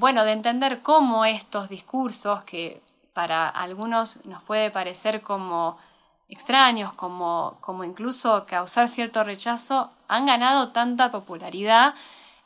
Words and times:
Bueno, 0.00 0.24
de 0.24 0.32
entender 0.32 0.82
cómo 0.82 1.24
estos 1.24 1.68
discursos, 1.68 2.42
que 2.44 2.82
para 3.12 3.48
algunos 3.48 4.24
nos 4.26 4.42
puede 4.42 4.72
parecer 4.72 5.22
como 5.22 5.78
extraños, 6.28 6.92
como, 6.94 7.58
como 7.60 7.84
incluso 7.84 8.44
causar 8.46 8.88
cierto 8.88 9.22
rechazo, 9.22 9.92
han 10.08 10.26
ganado 10.26 10.72
tanta 10.72 11.12
popularidad 11.12 11.94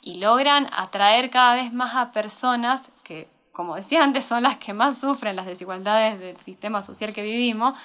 y 0.02 0.16
logran 0.16 0.68
atraer 0.76 1.30
cada 1.30 1.54
vez 1.54 1.72
más 1.72 1.94
a 1.94 2.12
personas 2.12 2.90
que, 3.02 3.28
como 3.52 3.76
decía 3.76 4.04
antes, 4.04 4.26
son 4.26 4.42
las 4.42 4.58
que 4.58 4.74
más 4.74 5.00
sufren 5.00 5.34
las 5.34 5.46
desigualdades 5.46 6.20
del 6.20 6.38
sistema 6.40 6.82
social 6.82 7.14
que 7.14 7.22
vivimos, 7.22 7.78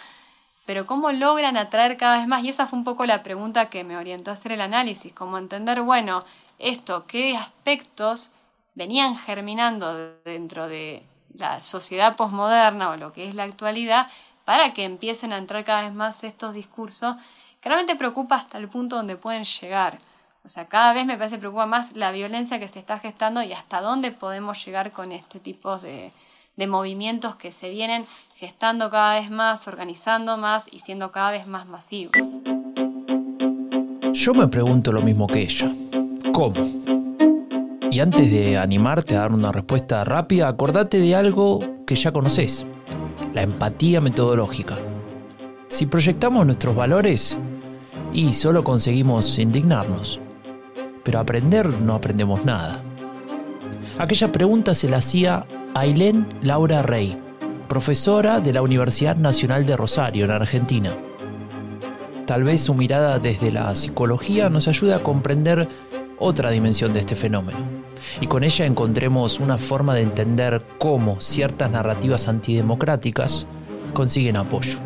pero 0.65 0.85
cómo 0.85 1.11
logran 1.13 1.55
atraer 1.55 1.95
cada 1.95 2.17
vez 2.17 2.27
más, 2.27 2.43
y 2.43 2.49
esa 2.49 2.65
fue 2.65 2.79
un 2.79 2.85
poco 2.85 3.05
la 3.05 3.23
pregunta 3.23 3.69
que 3.69 3.85
me 3.85 3.95
orientó 3.95 4.29
a 4.29 4.33
hacer 4.33 4.51
el 4.51 4.61
análisis, 4.61 5.13
como 5.13 5.37
entender, 5.37 5.81
bueno, 5.81 6.25
esto, 6.59 7.05
qué 7.07 7.37
aspectos 7.37 8.31
venían 8.75 9.17
germinando 9.17 10.15
dentro 10.23 10.67
de 10.67 11.03
la 11.35 11.61
sociedad 11.61 12.15
posmoderna 12.15 12.91
o 12.91 12.97
lo 12.97 13.13
que 13.13 13.27
es 13.27 13.35
la 13.35 13.43
actualidad 13.43 14.07
para 14.45 14.73
que 14.73 14.83
empiecen 14.83 15.33
a 15.33 15.37
entrar 15.37 15.63
cada 15.63 15.83
vez 15.83 15.93
más 15.93 16.23
estos 16.23 16.53
discursos 16.53 17.15
que 17.61 17.69
realmente 17.69 17.95
preocupa 17.95 18.35
hasta 18.35 18.57
el 18.57 18.67
punto 18.67 18.97
donde 18.97 19.15
pueden 19.15 19.45
llegar. 19.45 19.99
O 20.43 20.49
sea, 20.49 20.65
cada 20.65 20.91
vez 20.91 21.05
me 21.05 21.17
parece 21.17 21.37
preocupa 21.37 21.65
más 21.65 21.95
la 21.95 22.11
violencia 22.11 22.59
que 22.59 22.67
se 22.67 22.79
está 22.79 22.99
gestando 22.99 23.41
y 23.41 23.53
hasta 23.53 23.79
dónde 23.79 24.11
podemos 24.11 24.63
llegar 24.65 24.91
con 24.91 25.13
este 25.13 25.39
tipo 25.39 25.77
de, 25.77 26.11
de 26.57 26.67
movimientos 26.67 27.37
que 27.37 27.53
se 27.53 27.69
vienen 27.69 28.05
gestando 28.35 28.89
cada 28.89 29.19
vez 29.19 29.31
más, 29.31 29.67
organizando 29.69 30.37
más 30.37 30.65
y 30.69 30.79
siendo 30.79 31.11
cada 31.11 31.31
vez 31.31 31.47
más 31.47 31.65
masivos. 31.65 32.13
Yo 34.11 34.33
me 34.33 34.47
pregunto 34.47 34.91
lo 34.91 35.01
mismo 35.01 35.25
que 35.27 35.41
ella. 35.41 35.71
¿Cómo? 36.33 36.92
Y 37.93 37.99
antes 37.99 38.31
de 38.31 38.57
animarte 38.57 39.15
a 39.15 39.19
dar 39.19 39.33
una 39.33 39.51
respuesta 39.51 40.03
rápida, 40.03 40.47
acordate 40.47 40.97
de 40.97 41.13
algo 41.13 41.59
que 41.85 41.93
ya 41.93 42.11
conoces, 42.11 42.65
la 43.35 43.43
empatía 43.43 44.01
metodológica. 44.01 44.79
Si 45.67 45.85
proyectamos 45.85 46.43
nuestros 46.43 46.75
valores, 46.75 47.37
y 48.11 48.33
solo 48.33 48.63
conseguimos 48.63 49.37
indignarnos. 49.37 50.19
Pero 51.03 51.19
aprender 51.19 51.67
no 51.67 51.93
aprendemos 51.93 52.43
nada. 52.43 52.81
Aquella 53.99 54.31
pregunta 54.31 54.73
se 54.73 54.89
la 54.89 54.97
hacía 54.97 55.45
Ailén 55.75 56.25
Laura 56.41 56.81
Rey, 56.81 57.15
profesora 57.67 58.39
de 58.39 58.53
la 58.53 58.63
Universidad 58.63 59.17
Nacional 59.17 59.67
de 59.67 59.77
Rosario, 59.77 60.25
en 60.25 60.31
Argentina. 60.31 60.97
Tal 62.25 62.43
vez 62.43 62.63
su 62.63 62.73
mirada 62.73 63.19
desde 63.19 63.51
la 63.51 63.75
psicología 63.75 64.49
nos 64.49 64.67
ayude 64.67 64.95
a 64.95 65.03
comprender 65.03 65.69
otra 66.17 66.49
dimensión 66.49 66.91
de 66.91 66.99
este 66.99 67.15
fenómeno. 67.15 67.82
Y 68.21 68.27
con 68.27 68.43
ella 68.43 68.65
encontremos 68.65 69.39
una 69.39 69.57
forma 69.57 69.95
de 69.95 70.01
entender 70.01 70.63
cómo 70.77 71.21
ciertas 71.21 71.71
narrativas 71.71 72.27
antidemocráticas 72.27 73.47
consiguen 73.93 74.37
apoyo. 74.37 74.79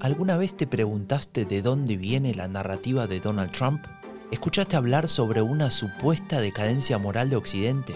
¿Alguna 0.00 0.36
vez 0.36 0.56
te 0.56 0.66
preguntaste 0.66 1.44
de 1.44 1.62
dónde 1.62 1.96
viene 1.96 2.34
la 2.34 2.48
narrativa 2.48 3.06
de 3.06 3.20
Donald 3.20 3.52
Trump? 3.52 3.84
¿Escuchaste 4.30 4.76
hablar 4.76 5.08
sobre 5.08 5.42
una 5.42 5.70
supuesta 5.70 6.40
decadencia 6.40 6.98
moral 6.98 7.30
de 7.30 7.36
Occidente? 7.36 7.94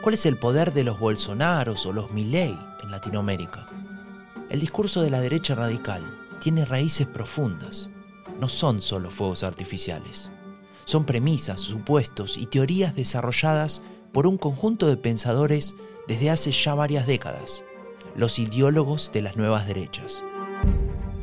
¿Cuál 0.00 0.14
es 0.14 0.24
el 0.26 0.38
poder 0.38 0.72
de 0.72 0.84
los 0.84 0.98
Bolsonaros 0.98 1.84
o 1.86 1.92
los 1.92 2.10
Milley 2.12 2.58
en 2.82 2.90
Latinoamérica? 2.90 3.66
El 4.48 4.60
discurso 4.60 5.02
de 5.02 5.10
la 5.10 5.20
derecha 5.20 5.54
radical 5.54 6.02
tiene 6.40 6.64
raíces 6.64 7.06
profundas. 7.06 7.90
No 8.40 8.48
son 8.48 8.80
solo 8.80 9.10
fuegos 9.10 9.44
artificiales. 9.44 10.30
Son 10.84 11.04
premisas, 11.04 11.60
supuestos 11.60 12.36
y 12.36 12.46
teorías 12.46 12.94
desarrolladas 12.94 13.82
por 14.12 14.26
un 14.26 14.38
conjunto 14.38 14.86
de 14.86 14.96
pensadores 14.96 15.74
desde 16.08 16.30
hace 16.30 16.50
ya 16.50 16.74
varias 16.74 17.06
décadas, 17.06 17.62
los 18.16 18.38
ideólogos 18.38 19.12
de 19.12 19.22
las 19.22 19.36
nuevas 19.36 19.66
derechas. 19.66 20.22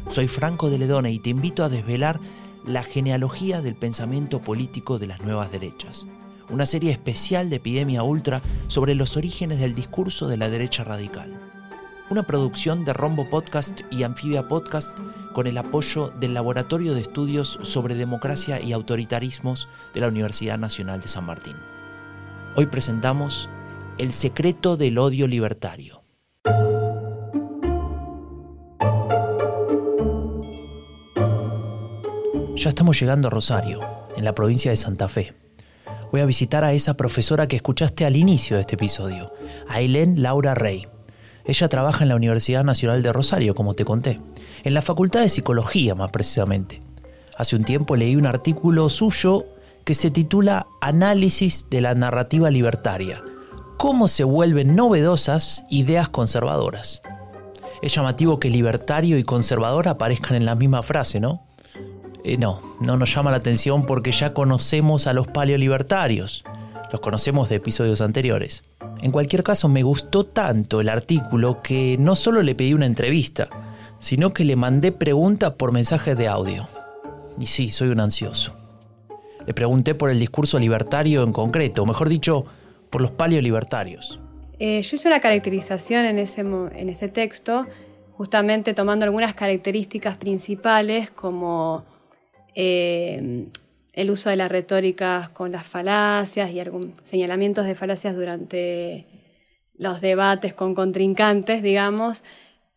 Soy 0.10 0.28
Franco 0.28 0.70
de 0.70 0.78
Ledone 0.78 1.12
y 1.12 1.20
te 1.20 1.30
invito 1.30 1.66
a 1.66 1.70
desvelar 1.70 2.20
la 2.66 2.84
genealogía 2.84 3.62
del 3.62 3.76
pensamiento 3.76 4.42
político 4.42 5.00
de 5.00 5.08
las 5.08 5.22
nuevas 5.22 5.52
derechas. 5.52 6.06
Una 6.50 6.66
serie 6.66 6.92
especial 6.92 7.50
de 7.50 7.58
Epidemia 7.58 8.04
Ultra 8.04 8.42
sobre 8.68 8.96
los 8.96 9.18
orígenes 9.18 9.60
del 9.60 9.76
discurso 9.76 10.28
de 10.28 10.38
la 10.38 10.50
derecha 10.50 10.86
radical. 10.86 11.38
Una 12.10 12.24
producción 12.24 12.86
de 12.86 12.94
Rombo 12.94 13.30
Podcast 13.30 13.82
y 13.92 14.04
Anfibia 14.04 14.48
Podcast 14.48 14.98
con 15.38 15.46
el 15.46 15.60
apoyo 15.60 16.12
del 16.20 16.34
Laboratorio 16.34 16.96
de 16.96 17.02
Estudios 17.02 17.60
sobre 17.62 17.94
Democracia 17.94 18.60
y 18.60 18.74
Autoritarismos 18.74 19.68
de 19.94 20.02
la 20.02 20.08
Universidad 20.08 20.58
Nacional 20.58 21.00
de 21.00 21.10
San 21.10 21.28
Martín. 21.28 21.56
Hoy 22.56 22.66
presentamos 22.66 23.48
El 24.00 24.14
secreto 24.14 24.78
del 24.78 24.98
odio 24.98 25.28
libertario. 25.28 26.02
Ya 32.56 32.70
estamos 32.70 33.00
llegando 33.00 33.28
a 33.28 33.30
Rosario, 33.30 33.82
en 34.18 34.26
la 34.26 34.34
provincia 34.34 34.72
de 34.72 34.78
Santa 34.78 35.08
Fe. 35.08 35.36
Voy 36.12 36.22
a 36.22 36.26
visitar 36.26 36.64
a 36.64 36.74
esa 36.74 36.98
profesora 36.98 37.48
que 37.48 37.58
escuchaste 37.58 38.06
al 38.06 38.16
inicio 38.16 38.56
de 38.56 38.62
este 38.62 38.74
episodio, 38.74 39.32
a 39.68 39.82
Helen 39.82 40.24
Laura 40.24 40.56
Rey. 40.56 40.88
Ella 41.48 41.70
trabaja 41.70 42.04
en 42.04 42.10
la 42.10 42.16
Universidad 42.16 42.66
Nacional 42.66 43.02
de 43.02 43.14
Rosario, 43.14 43.56
como 43.56 43.74
te 43.74 43.86
conté, 43.86 44.20
en 44.64 44.74
la 44.74 44.82
Facultad 44.82 45.22
de 45.22 45.30
Psicología 45.30 45.96
más 45.96 46.12
precisamente. 46.12 46.82
Hace 47.38 47.56
un 47.56 47.64
tiempo 47.64 47.96
leí 47.96 48.16
un 48.18 48.26
artículo 48.26 48.90
suyo 48.90 49.46
que 49.86 49.94
se 49.94 50.12
titula 50.12 50.68
Análisis 50.82 51.70
de 51.70 51.80
la 51.80 51.96
narrativa 51.96 52.52
libertaria. 52.52 53.24
Cómo 53.78 54.10
se 54.10 54.26
vuelven 54.26 54.76
novedosas 54.76 55.64
ideas 55.70 56.10
conservadoras. 56.10 57.00
Es 57.82 57.96
llamativo 57.96 58.40
que 58.40 58.50
libertario 58.50 59.18
y 59.18 59.24
conservador 59.24 59.88
aparezcan 59.88 60.36
en 60.36 60.46
la 60.46 60.56
misma 60.56 60.84
frase, 60.84 61.22
¿no? 61.22 61.44
Eh, 62.26 62.38
no, 62.38 62.60
no 62.82 62.98
nos 62.98 63.14
llama 63.14 63.32
la 63.32 63.38
atención 63.38 63.86
porque 63.86 64.12
ya 64.12 64.34
conocemos 64.34 65.08
a 65.08 65.14
los 65.14 65.28
paleolibertarios. 65.28 66.44
Los 66.92 67.02
conocemos 67.02 67.50
de 67.50 67.58
episodios 67.58 68.02
anteriores. 68.02 68.64
En 69.02 69.12
cualquier 69.12 69.44
caso, 69.44 69.68
me 69.68 69.84
gustó 69.84 70.26
tanto 70.26 70.80
el 70.80 70.90
artículo 70.90 71.62
que 71.62 71.98
no 72.00 72.16
solo 72.16 72.42
le 72.44 72.56
pedí 72.56 72.74
una 72.74 72.86
entrevista, 72.86 73.50
sino 74.00 74.34
que 74.34 74.46
le 74.46 74.56
mandé 74.56 74.92
preguntas 74.92 75.54
por 75.54 75.72
mensaje 75.72 76.16
de 76.16 76.28
audio. 76.28 76.68
Y 77.40 77.48
sí, 77.48 77.72
soy 77.72 77.90
un 77.90 78.00
ansioso. 78.00 78.54
Le 79.46 79.54
pregunté 79.54 79.96
por 79.96 80.10
el 80.10 80.20
discurso 80.20 80.60
libertario 80.60 81.24
en 81.24 81.34
concreto, 81.34 81.84
o 81.84 81.86
mejor 81.86 82.10
dicho, 82.10 82.46
por 82.90 83.02
los 83.02 83.12
paleolibertarios. 83.12 84.20
Eh, 84.60 84.82
yo 84.82 84.96
hice 84.96 85.08
una 85.08 85.20
caracterización 85.20 86.06
en 86.06 86.20
ese, 86.20 86.42
en 86.42 86.90
ese 86.90 87.10
texto, 87.10 87.66
justamente 88.14 88.74
tomando 88.74 89.06
algunas 89.06 89.36
características 89.36 90.18
principales 90.18 91.12
como 91.12 91.86
eh, 92.56 93.46
el 93.98 94.12
uso 94.12 94.30
de 94.30 94.36
la 94.36 94.48
retórica 94.48 95.32
con 95.34 95.52
las 95.52 95.68
falacias 95.68 96.52
y 96.52 96.62
señalamientos 97.04 97.66
de 97.66 97.74
falacias 97.74 98.16
durante 98.16 99.08
los 99.76 100.02
debates 100.02 100.54
con 100.54 100.76
contrincantes, 100.76 101.64
digamos. 101.64 102.24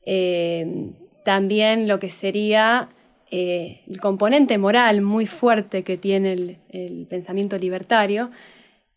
Eh, 0.07 0.93
también 1.23 1.89
lo 1.89 1.99
que 1.99 2.09
sería 2.09 2.89
eh, 3.31 3.83
el 3.87 4.01
componente 4.01 4.57
moral 4.57 5.03
muy 5.03 5.27
fuerte 5.27 5.83
que 5.83 5.99
tiene 5.99 6.57
el, 6.71 7.07
pensamiento 7.11 7.59
libertario, 7.59 8.31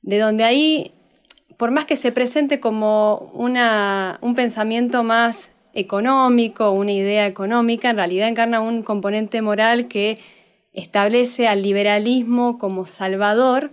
de 0.01 0.17
donde 0.19 0.45
ahí, 0.45 0.93
por 1.57 1.71
más 1.71 1.83
que 1.83 1.97
se 1.97 2.13
presente 2.13 2.61
como 2.61 3.33
un 3.33 4.33
pensamiento 4.33 5.03
más 5.03 5.49
económico, 5.73 6.71
una 6.71 6.93
idea 6.93 7.27
económica, 7.27 7.89
en 7.89 7.97
realidad 7.97 8.29
encarna 8.29 8.61
un 8.61 8.81
componente 8.81 9.41
moral 9.41 9.89
que 9.89 10.19
establece 10.73 11.47
al 11.47 11.61
liberalismo 11.61 12.57
como 12.57 12.85
salvador 12.85 13.71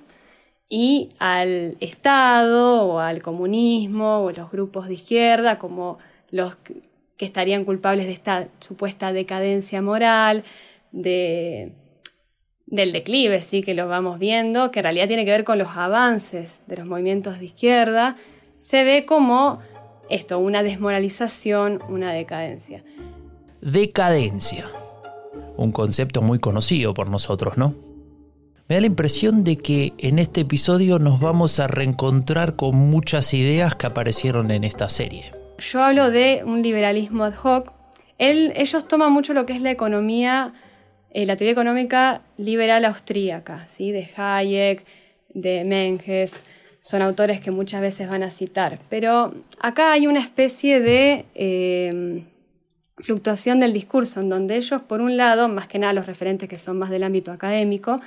y 0.69 1.09
al 1.19 1.77
Estado 1.81 2.85
o 2.85 2.99
al 3.01 3.23
comunismo 3.23 4.25
o 4.25 4.31
los 4.31 4.51
grupos 4.51 4.89
de 4.89 4.95
izquierda 4.95 5.59
como 5.59 5.99
los 6.31 6.55
que 7.17 7.25
estarían 7.25 7.65
culpables 7.65 8.07
de 8.07 8.13
esta 8.13 8.49
supuesta 8.61 9.13
decadencia 9.13 9.83
moral, 9.83 10.45
de, 10.93 11.73
del 12.67 12.93
declive, 12.93 13.43
sí, 13.43 13.63
que 13.63 13.75
lo 13.75 13.89
vamos 13.89 14.19
viendo, 14.19 14.71
que 14.71 14.79
en 14.79 14.85
realidad 14.85 15.09
tiene 15.09 15.25
que 15.25 15.33
ver 15.33 15.45
con 15.45 15.59
los 15.59 15.77
avances 15.77 16.61
de 16.67 16.77
los 16.77 16.87
movimientos 16.87 17.39
de 17.39 17.47
izquierda, 17.47 18.17
se 18.59 18.85
ve 18.85 19.05
como 19.05 19.61
esto, 20.09 20.39
una 20.39 20.63
desmoralización, 20.63 21.81
una 21.89 22.13
decadencia. 22.13 22.85
Decadencia 23.61 24.67
un 25.61 25.73
concepto 25.73 26.23
muy 26.23 26.39
conocido 26.39 26.95
por 26.95 27.11
nosotros, 27.11 27.59
¿no? 27.59 27.75
Me 28.69 28.77
da 28.77 28.81
la 28.81 28.87
impresión 28.87 29.45
de 29.45 29.57
que 29.57 29.93
en 29.99 30.19
este 30.19 30.43
episodio 30.43 30.99
nos 30.99 31.21
vamos 31.21 31.61
a 31.61 31.67
reencontrar 31.67 32.57
con 32.57 32.77
muchas 32.77 33.35
ideas 33.35 33.75
que 33.75 33.87
aparecieron 33.87 34.51
en 34.53 34.65
esta 34.65 34.89
serie. 34.89 35.25
Yo 35.59 35.83
hablo 35.83 36.11
de 36.11 36.43
un 36.47 36.63
liberalismo 36.63 37.25
ad 37.25 37.35
hoc. 37.43 37.73
ellos 38.17 38.89
toman 38.89 39.13
mucho 39.13 39.35
lo 39.35 39.45
que 39.45 39.53
es 39.53 39.61
la 39.61 39.71
economía, 39.71 40.55
eh, 41.11 41.27
la 41.27 41.37
teoría 41.37 41.53
económica 41.53 42.23
liberal 42.39 42.87
austríaca, 42.87 43.67
¿sí? 43.69 43.93
de 43.93 44.09
Hayek, 44.17 44.85
de 45.35 45.65
Menges, 45.65 46.33
son 46.81 47.03
autores 47.03 47.41
que 47.41 47.51
muchas 47.51 47.83
veces 47.83 48.09
van 48.09 48.23
a 48.23 48.31
citar. 48.31 48.79
Pero 48.89 49.35
acá 49.61 49.93
hay 49.93 50.07
una 50.07 50.21
especie 50.21 50.81
de 50.81 51.27
eh, 51.35 52.25
fluctuación 53.03 53.59
del 53.59 53.73
discurso, 53.73 54.21
en 54.21 54.29
donde 54.29 54.57
ellos, 54.57 54.83
por 54.83 55.01
un 55.01 55.17
lado, 55.17 55.49
más 55.49 55.69
que 55.69 55.79
nada 55.79 55.93
los 55.93 56.07
referentes 56.07 56.49
que 56.49 56.59
son 56.59 56.79
más 56.79 56.91
del 56.91 57.03
ámbito 57.05 57.33
académico, 57.33 58.01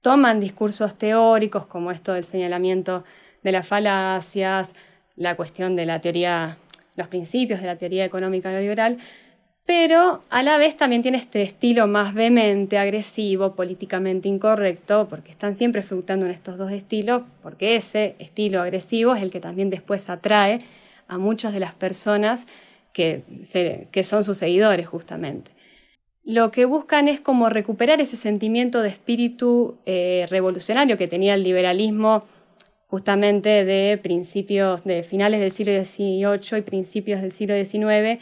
toman 0.00 0.40
discursos 0.40 0.96
teóricos 0.96 1.66
como 1.66 1.90
esto 1.90 2.12
del 2.12 2.24
señalamiento 2.24 3.04
de 3.42 3.52
las 3.52 3.66
falacias, 3.66 4.72
la 5.16 5.36
cuestión 5.36 5.76
de 5.76 5.86
la 5.86 6.00
teoría, 6.00 6.56
los 6.96 7.08
principios 7.08 7.60
de 7.60 7.66
la 7.66 7.76
teoría 7.76 8.04
económica 8.04 8.50
neoliberal, 8.50 8.98
pero 9.66 10.24
a 10.30 10.42
la 10.42 10.58
vez 10.58 10.76
también 10.76 11.02
tiene 11.02 11.18
este 11.18 11.42
estilo 11.42 11.86
más 11.86 12.12
vehemente, 12.12 12.76
agresivo, 12.76 13.54
políticamente 13.54 14.28
incorrecto, 14.28 15.06
porque 15.08 15.30
están 15.30 15.56
siempre 15.56 15.82
fluctuando 15.82 16.26
en 16.26 16.32
estos 16.32 16.58
dos 16.58 16.72
estilos, 16.72 17.22
porque 17.42 17.76
ese 17.76 18.16
estilo 18.18 18.62
agresivo 18.62 19.14
es 19.14 19.22
el 19.22 19.30
que 19.30 19.38
también 19.38 19.70
después 19.70 20.10
atrae 20.10 20.60
a 21.06 21.18
muchas 21.18 21.52
de 21.52 21.60
las 21.60 21.72
personas 21.74 22.46
que, 22.92 23.22
son 24.04 24.24
sus 24.24 24.36
seguidores 24.36 24.88
justamente. 24.88 25.52
Lo 26.22 26.50
que 26.50 26.64
buscan 26.64 27.08
es 27.08 27.20
como 27.20 27.48
recuperar 27.48 28.00
ese 28.00 28.16
sentimiento 28.16 28.82
de 28.82 28.90
espíritu 28.90 29.78
eh, 29.86 30.26
revolucionario 30.30 30.98
que 30.98 31.08
tenía 31.08 31.34
el 31.34 31.42
liberalismo 31.42 32.24
justamente 32.86 33.64
de 33.64 33.98
principios, 33.98 34.84
de 34.84 35.02
finales 35.02 35.40
del 35.40 35.52
siglo 35.52 35.72
XVIII 35.72 36.58
y 36.58 36.62
principios 36.62 37.22
del 37.22 37.32
siglo 37.32 37.54
XIX, 37.54 38.20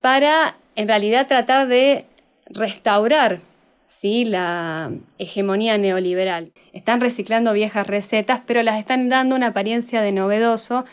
para 0.00 0.56
en 0.74 0.88
realidad 0.88 1.26
tratar 1.26 1.68
de 1.68 2.06
restaurar 2.46 3.40
¿sí? 3.86 4.24
la 4.24 4.90
hegemonía 5.18 5.78
neoliberal. 5.78 6.52
Están 6.72 7.00
reciclando 7.00 7.52
viejas 7.52 7.86
recetas, 7.86 8.40
pero 8.46 8.62
las 8.62 8.78
están 8.78 9.08
dando 9.08 9.36
una 9.36 9.48
apariencia 9.48 10.00
de 10.02 10.12
novedoso 10.12 10.84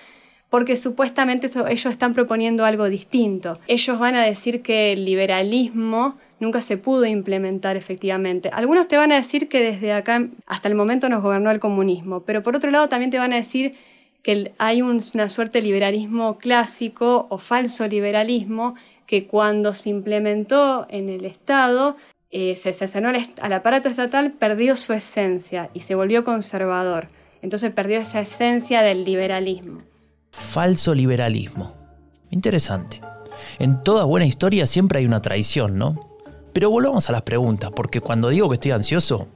porque 0.53 0.75
supuestamente 0.75 1.49
ellos 1.67 1.85
están 1.87 2.13
proponiendo 2.13 2.63
algo 2.63 2.87
distinto. 2.87 3.57
Ellos 3.65 3.97
van 3.97 4.13
a 4.13 4.23
decir 4.23 4.61
que 4.61 4.93
el 4.93 5.03
liberalismo 5.03 6.19
nunca 6.39 6.61
se 6.61 6.77
pudo 6.77 7.05
implementar 7.07 7.75
efectivamente. 7.75 8.51
Algunos 8.53 8.87
te 8.87 8.95
van 8.95 9.11
a 9.11 9.15
decir 9.15 9.49
que 9.49 9.63
desde 9.63 9.93
acá 9.93 10.27
hasta 10.45 10.67
el 10.67 10.75
momento 10.75 11.09
nos 11.09 11.23
gobernó 11.23 11.49
el 11.49 11.59
comunismo, 11.59 12.19
pero 12.19 12.43
por 12.43 12.55
otro 12.55 12.69
lado 12.69 12.87
también 12.87 13.09
te 13.09 13.17
van 13.17 13.33
a 13.33 13.37
decir 13.37 13.73
que 14.21 14.53
hay 14.59 14.83
una 14.83 15.27
suerte 15.27 15.57
de 15.57 15.63
liberalismo 15.63 16.37
clásico 16.37 17.25
o 17.31 17.39
falso 17.39 17.87
liberalismo 17.87 18.75
que 19.07 19.25
cuando 19.25 19.73
se 19.73 19.89
implementó 19.89 20.85
en 20.89 21.09
el 21.09 21.25
Estado, 21.25 21.97
eh, 22.29 22.57
se 22.57 22.73
cercenó 22.73 23.09
al 23.09 23.53
aparato 23.53 23.89
estatal, 23.89 24.33
perdió 24.33 24.75
su 24.75 24.93
esencia 24.93 25.71
y 25.73 25.79
se 25.79 25.95
volvió 25.95 26.23
conservador. 26.23 27.07
Entonces 27.41 27.71
perdió 27.71 27.99
esa 27.99 28.21
esencia 28.21 28.83
del 28.83 29.03
liberalismo 29.03 29.79
falso 30.33 30.93
liberalismo. 30.95 31.73
Interesante. 32.31 32.99
En 33.59 33.83
toda 33.83 34.03
buena 34.03 34.25
historia 34.25 34.65
siempre 34.67 34.99
hay 34.99 35.05
una 35.05 35.21
traición, 35.21 35.77
¿no? 35.77 36.09
Pero 36.51 36.69
volvamos 36.69 37.07
a 37.07 37.11
las 37.13 37.21
preguntas, 37.21 37.71
porque 37.71 38.01
cuando 38.01 38.29
digo 38.29 38.49
que 38.49 38.55
estoy 38.55 38.71
ansioso, 38.71 39.27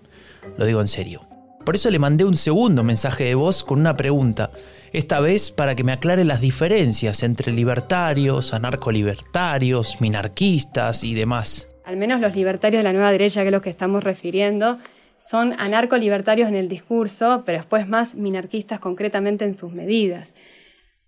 lo 0.58 0.66
digo 0.66 0.82
en 0.82 0.88
serio. 0.88 1.22
Por 1.64 1.76
eso 1.76 1.92
le 1.92 2.00
mandé 2.00 2.26
un 2.26 2.38
segundo 2.38 2.84
mensaje 2.84 3.26
de 3.26 3.36
voz 3.36 3.64
con 3.64 3.80
una 3.80 3.96
pregunta, 3.96 4.52
esta 4.94 5.20
vez 5.20 5.52
para 5.52 5.76
que 5.76 5.84
me 5.84 5.92
aclare 5.92 6.24
las 6.24 6.42
diferencias 6.42 7.24
entre 7.24 7.52
libertarios, 7.52 8.54
anarcolibertarios, 8.54 10.02
minarquistas 10.02 11.04
y 11.04 11.14
demás. 11.14 11.68
Al 11.86 11.98
menos 11.98 12.22
los 12.22 12.36
libertarios 12.36 12.80
de 12.80 12.84
la 12.84 12.94
nueva 12.94 13.12
derecha, 13.12 13.42
que 13.42 13.48
es 13.48 13.54
lo 13.54 13.62
que 13.62 13.70
estamos 13.70 14.04
refiriendo, 14.04 14.80
son 15.20 15.54
anarcolibertarios 15.60 16.48
en 16.48 16.56
el 16.56 16.70
discurso, 16.70 17.44
pero 17.46 17.60
después 17.60 17.88
más 17.88 18.16
minarquistas 18.16 18.80
concretamente 18.80 19.46
en 19.46 19.58
sus 19.58 19.74
medidas. 19.74 20.34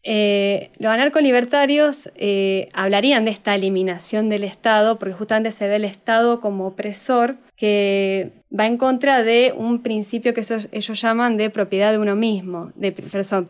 Eh, 0.04 0.72
los 0.80 0.92
anarcolibertarios 0.92 2.10
eh, 2.16 2.70
hablarían 2.74 3.26
de 3.26 3.32
esta 3.32 3.56
eliminación 3.56 4.30
del 4.30 4.46
Estado, 4.46 4.98
porque 4.98 5.14
justamente 5.14 5.52
se 5.52 5.68
ve 5.68 5.76
el 5.76 5.86
Estado 5.86 6.40
como 6.40 6.68
opresor 6.68 7.36
que 7.58 8.32
va 8.58 8.66
en 8.66 8.78
contra 8.78 9.22
de 9.22 9.54
un 9.56 9.84
principio 9.84 10.34
que 10.34 10.44
ellos 10.72 11.02
llaman 11.02 11.36
de 11.36 11.50
propiedad 11.50 11.92
de 11.92 11.98
uno 11.98 12.16
mismo, 12.16 12.72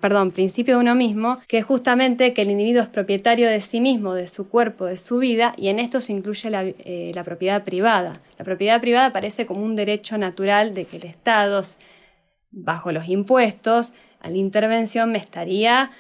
perdón, 0.01 0.31
principio 0.31 0.75
de 0.75 0.81
uno 0.81 0.95
mismo, 0.95 1.37
que 1.47 1.59
es 1.59 1.65
justamente 1.65 2.33
que 2.33 2.41
el 2.41 2.49
individuo 2.49 2.81
es 2.81 2.89
propietario 2.89 3.47
de 3.47 3.61
sí 3.61 3.79
mismo, 3.79 4.15
de 4.15 4.27
su 4.27 4.49
cuerpo, 4.49 4.85
de 4.85 4.97
su 4.97 5.19
vida, 5.19 5.53
y 5.55 5.67
en 5.67 5.77
esto 5.77 6.01
se 6.01 6.13
incluye 6.13 6.49
la, 6.49 6.63
eh, 6.63 7.11
la 7.13 7.23
propiedad 7.23 7.63
privada. 7.63 8.21
La 8.39 8.45
propiedad 8.45 8.81
privada 8.81 9.07
aparece 9.07 9.45
como 9.45 9.63
un 9.63 9.75
derecho 9.75 10.17
natural 10.17 10.73
de 10.73 10.85
que 10.85 10.97
el 10.97 11.05
Estado, 11.05 11.61
bajo 12.49 12.91
los 12.91 13.07
impuestos, 13.07 13.93
a 14.21 14.29
la 14.29 14.37
intervención 14.37 15.11
me 15.11 15.19
estaría 15.19 15.91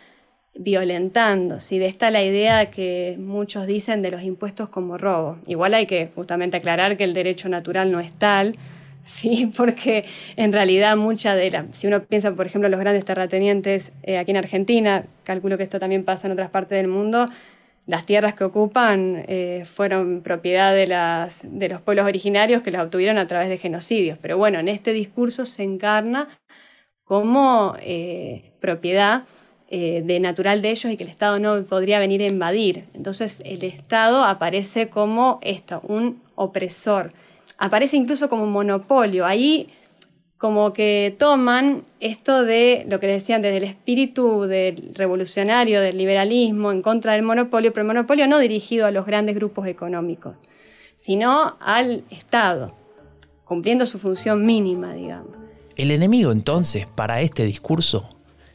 violentando. 0.59 1.61
Si 1.61 1.79
de 1.79 1.85
esta 1.85 2.11
la 2.11 2.21
idea 2.21 2.69
que 2.69 3.15
muchos 3.17 3.65
dicen 3.65 4.01
de 4.01 4.11
los 4.11 4.23
impuestos 4.23 4.67
como 4.67 4.97
robo. 4.97 5.37
Igual 5.47 5.73
hay 5.73 5.85
que 5.85 6.11
justamente 6.13 6.57
aclarar 6.57 6.97
que 6.97 7.05
el 7.05 7.13
derecho 7.13 7.47
natural 7.47 7.91
no 7.91 8.01
es 8.01 8.11
tal, 8.11 8.57
sí, 9.03 9.51
porque 9.55 10.03
en 10.35 10.51
realidad 10.51 10.97
mucha 10.97 11.33
de 11.33 11.49
la, 11.49 11.65
si 11.71 11.87
uno 11.87 12.03
piensa 12.03 12.33
por 12.33 12.45
ejemplo 12.45 12.67
los 12.67 12.79
grandes 12.79 13.05
terratenientes 13.05 13.93
eh, 14.03 14.17
aquí 14.17 14.31
en 14.31 14.37
Argentina, 14.37 15.05
calculo 15.23 15.57
que 15.57 15.63
esto 15.63 15.79
también 15.79 16.03
pasa 16.03 16.27
en 16.27 16.33
otras 16.33 16.49
partes 16.49 16.77
del 16.77 16.89
mundo, 16.89 17.29
las 17.87 18.05
tierras 18.05 18.35
que 18.35 18.43
ocupan 18.43 19.23
eh, 19.27 19.63
fueron 19.65 20.21
propiedad 20.21 20.75
de, 20.75 20.87
las, 20.87 21.47
de 21.49 21.69
los 21.69 21.81
pueblos 21.81 22.05
originarios 22.05 22.61
que 22.61 22.69
las 22.69 22.83
obtuvieron 22.83 23.17
a 23.17 23.27
través 23.27 23.49
de 23.49 23.57
genocidios. 23.57 24.19
Pero 24.21 24.37
bueno, 24.37 24.59
en 24.59 24.67
este 24.67 24.93
discurso 24.93 25.45
se 25.45 25.63
encarna 25.63 26.27
como 27.03 27.75
eh, 27.79 28.51
propiedad 28.59 29.23
eh, 29.71 30.01
de 30.03 30.19
natural 30.19 30.63
de 30.63 30.71
ellos 30.71 30.91
y 30.91 30.97
que 30.97 31.03
el 31.03 31.11
Estado 31.11 31.39
no 31.39 31.63
podría 31.63 31.99
venir 31.99 32.23
a 32.23 32.25
invadir. 32.25 32.85
Entonces 32.95 33.39
el 33.45 33.63
Estado 33.63 34.23
aparece 34.23 34.89
como 34.89 35.37
esto, 35.43 35.81
un 35.87 36.23
opresor. 36.33 37.13
Aparece 37.59 37.95
incluso 37.95 38.29
como 38.29 38.45
un 38.45 38.51
monopolio. 38.51 39.27
Ahí 39.27 39.67
como 40.39 40.73
que 40.73 41.13
toman 41.19 41.83
esto 41.99 42.43
de 42.43 42.83
lo 42.89 42.99
que 42.99 43.05
les 43.05 43.21
decían 43.21 43.43
desde 43.43 43.57
el 43.57 43.65
espíritu 43.65 44.45
del 44.45 44.95
revolucionario, 44.95 45.81
del 45.81 45.99
liberalismo, 45.99 46.71
en 46.71 46.81
contra 46.81 47.13
del 47.13 47.21
monopolio, 47.21 47.71
pero 47.71 47.81
el 47.81 47.87
monopolio 47.89 48.25
no 48.25 48.39
dirigido 48.39 48.87
a 48.87 48.91
los 48.91 49.05
grandes 49.05 49.35
grupos 49.35 49.67
económicos, 49.67 50.41
sino 50.97 51.57
al 51.59 52.05
Estado, 52.09 52.73
cumpliendo 53.43 53.85
su 53.85 53.99
función 53.99 54.45
mínima, 54.45 54.93
digamos. 54.93 55.35
El 55.75 55.91
enemigo 55.91 56.31
entonces 56.31 56.87
para 56.87 57.21
este 57.21 57.43
discurso 57.43 58.09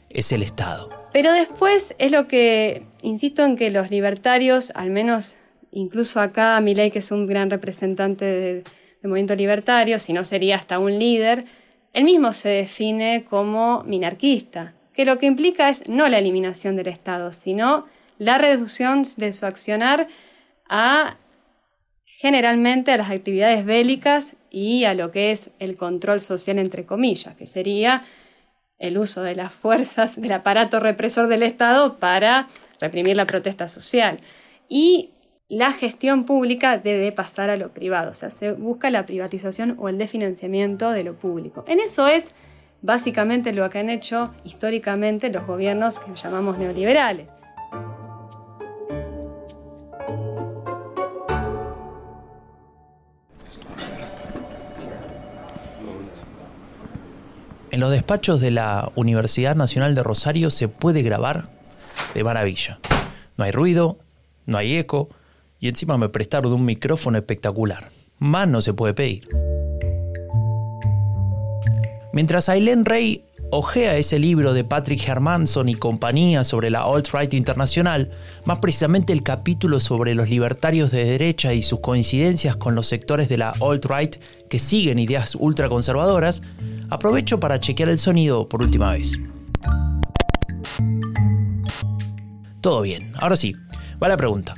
es 0.09 0.31
el 0.31 0.41
Estado. 0.41 1.04
Pero 1.15 1.31
después 1.31 1.95
es 1.97 2.11
lo 2.11 2.27
que, 2.27 2.83
insisto 3.01 3.45
en 3.45 3.55
que 3.55 3.69
los 3.69 3.89
libertarios, 3.89 4.71
al 4.75 4.89
menos 4.89 5.37
incluso 5.71 6.19
acá 6.19 6.59
Milei, 6.59 6.91
que 6.91 6.99
es 6.99 7.09
un 7.09 7.25
gran 7.25 7.49
representante 7.49 8.25
del, 8.25 8.63
movimiento 9.01 9.33
libertario, 9.33 9.97
si 9.97 10.11
no 10.11 10.25
sería 10.25 10.57
hasta 10.57 10.77
un 10.77 10.99
líder, 10.99 11.45
él 11.93 12.03
mismo 12.03 12.33
se 12.33 12.49
define 12.49 13.23
como 13.23 13.81
minarquista, 13.85 14.73
que 14.93 15.05
lo 15.05 15.17
que 15.17 15.27
implica 15.27 15.69
es 15.69 15.87
no 15.87 16.09
la 16.09 16.19
eliminación 16.19 16.75
del 16.75 16.89
Estado, 16.89 17.31
sino 17.31 17.85
la 18.17 18.37
reducción 18.37 19.03
de 19.15 19.31
su 19.31 19.45
accionar 19.45 20.09
a 20.67 21.15
generalmente 22.03 22.91
a 22.91 22.97
las 22.97 23.09
actividades 23.09 23.63
bélicas 23.63 24.35
y 24.51 24.83
a 24.83 24.93
lo 24.93 25.11
que 25.11 25.31
es 25.31 25.49
el 25.59 25.77
control 25.77 26.19
social 26.19 26.59
entre 26.59 26.85
comillas, 26.85 27.37
que 27.37 27.47
sería 27.47 28.03
el 28.79 28.97
uso 28.97 29.21
de 29.23 29.35
las 29.35 29.53
fuerzas 29.53 30.19
del 30.19 30.31
aparato 30.31 30.79
represor 30.79 31.27
del 31.27 31.43
Estado 31.43 31.97
para 31.97 32.47
reprimir 32.79 33.15
la 33.15 33.25
protesta 33.25 33.67
social. 33.67 34.19
Y 34.67 35.11
la 35.47 35.73
gestión 35.73 36.25
pública 36.25 36.77
debe 36.77 37.11
pasar 37.11 37.49
a 37.49 37.57
lo 37.57 37.69
privado, 37.69 38.11
o 38.11 38.13
sea, 38.13 38.31
se 38.31 38.53
busca 38.53 38.89
la 38.89 39.05
privatización 39.05 39.75
o 39.79 39.89
el 39.89 39.97
desfinanciamiento 39.97 40.91
de 40.91 41.03
lo 41.03 41.15
público. 41.15 41.63
En 41.67 41.79
eso 41.79 42.07
es 42.07 42.25
básicamente 42.81 43.53
lo 43.53 43.69
que 43.69 43.79
han 43.79 43.89
hecho 43.89 44.33
históricamente 44.43 45.29
los 45.29 45.45
gobiernos 45.45 45.99
que 45.99 46.15
llamamos 46.15 46.57
neoliberales. 46.57 47.27
En 57.75 57.81
los 57.81 57.91
despachos 57.91 58.39
de 58.39 58.51
la 58.51 58.89
Universidad 58.95 59.53
Nacional 59.53 59.95
de 59.95 60.01
Rosario 60.01 60.49
se 60.49 60.69
puede 60.69 61.01
grabar 61.01 61.49
de 62.13 62.23
maravilla. 62.23 62.79
No 63.35 63.43
hay 63.43 63.51
ruido, 63.51 63.97
no 64.45 64.57
hay 64.57 64.77
eco 64.77 65.09
y 65.59 65.67
encima 65.67 65.97
me 65.97 66.07
prestaron 66.07 66.53
un 66.53 66.63
micrófono 66.63 67.17
espectacular. 67.17 67.89
Más 68.17 68.47
no 68.47 68.61
se 68.61 68.71
puede 68.71 68.93
pedir. 68.93 69.27
Mientras 72.13 72.47
Ailén 72.47 72.85
Rey 72.85 73.25
ojea 73.51 73.97
ese 73.97 74.19
libro 74.19 74.53
de 74.53 74.63
Patrick 74.63 75.05
Hermanson 75.05 75.67
y 75.67 75.75
compañía 75.75 76.45
sobre 76.45 76.69
la 76.69 76.83
alt-right 76.83 77.33
internacional, 77.33 78.09
más 78.45 78.59
precisamente 78.59 79.11
el 79.11 79.21
capítulo 79.21 79.81
sobre 79.81 80.15
los 80.15 80.29
libertarios 80.29 80.91
de 80.91 81.03
derecha 81.03 81.53
y 81.53 81.61
sus 81.61 81.81
coincidencias 81.81 82.55
con 82.55 82.73
los 82.73 82.87
sectores 82.87 83.27
de 83.27 83.37
la 83.37 83.51
alt-right 83.59 84.15
que 84.49 84.59
siguen 84.59 84.97
ideas 84.97 85.35
ultraconservadoras, 85.35 86.41
aprovecho 86.89 87.39
para 87.39 87.59
chequear 87.59 87.89
el 87.89 87.99
sonido 87.99 88.47
por 88.47 88.61
última 88.61 88.91
vez. 88.91 89.17
Todo 92.61 92.81
bien, 92.81 93.11
ahora 93.19 93.35
sí, 93.35 93.55
va 94.01 94.07
la 94.07 94.17
pregunta. 94.17 94.55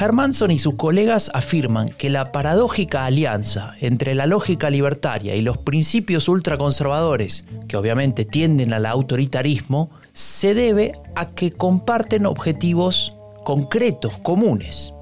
Hermanson 0.00 0.52
y 0.52 0.60
sus 0.60 0.76
colegas 0.76 1.28
afirman 1.34 1.88
que 1.88 2.08
la 2.08 2.30
paradójica 2.30 3.04
alianza 3.04 3.74
entre 3.80 4.14
la 4.14 4.26
lógica 4.26 4.70
libertaria 4.70 5.34
y 5.34 5.42
los 5.42 5.58
principios 5.58 6.28
ultraconservadores, 6.28 7.44
que 7.66 7.76
obviamente 7.76 8.24
tienden 8.24 8.72
al 8.72 8.86
autoritarismo, 8.86 9.90
se 10.12 10.54
debe 10.54 10.92
a 11.16 11.26
que 11.26 11.50
comparten 11.50 12.26
objetivos 12.26 13.16
concretos, 13.44 14.18
comunes. 14.18 14.92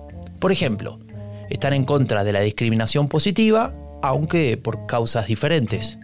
Por 0.41 0.51
ejemplo, 0.51 0.99
están 1.51 1.75
en 1.75 1.85
contra 1.85 2.25
de 2.25 2.33
la 2.33 2.41
discriminación 2.41 3.09
positiva, 3.09 3.75
aunque 4.03 4.57
por 4.57 4.87
causas 4.87 5.27
diferentes. 5.27 5.99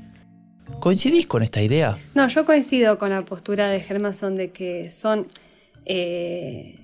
¿Coincidís 0.80 1.26
con 1.26 1.42
esta 1.42 1.62
idea? 1.62 1.98
No, 2.14 2.28
yo 2.28 2.44
coincido 2.44 2.98
con 2.98 3.10
la 3.10 3.22
postura 3.22 3.68
de 3.68 3.78
Hermanson 3.78 4.36
de 4.36 4.50
que 4.50 4.90
son 4.90 5.26
eh, 5.84 6.78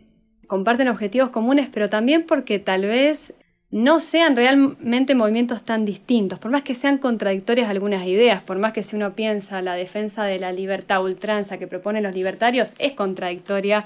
comparten 0.47 0.89
objetivos 0.89 1.31
comunes, 1.31 1.69
pero 1.73 1.89
también 1.89 2.25
porque 2.27 2.59
tal 2.59 2.83
vez 2.83 3.35
no 3.71 4.01
sean 4.01 4.35
realmente 4.35 5.15
movimientos 5.15 5.63
tan 5.63 5.85
distintos, 5.85 6.39
por 6.39 6.51
más 6.51 6.63
que 6.63 6.75
sean 6.75 6.97
contradictorias 6.97 7.69
algunas 7.69 8.07
ideas, 8.07 8.43
por 8.43 8.59
más 8.59 8.73
que 8.73 8.83
si 8.83 8.97
uno 8.97 9.13
piensa 9.13 9.61
la 9.61 9.75
defensa 9.75 10.25
de 10.25 10.39
la 10.39 10.53
libertad 10.53 11.05
ultranza 11.05 11.59
que 11.59 11.67
proponen 11.67 12.03
los 12.03 12.15
libertarios 12.15 12.75
es 12.79 12.95
contradictoria 12.95 13.85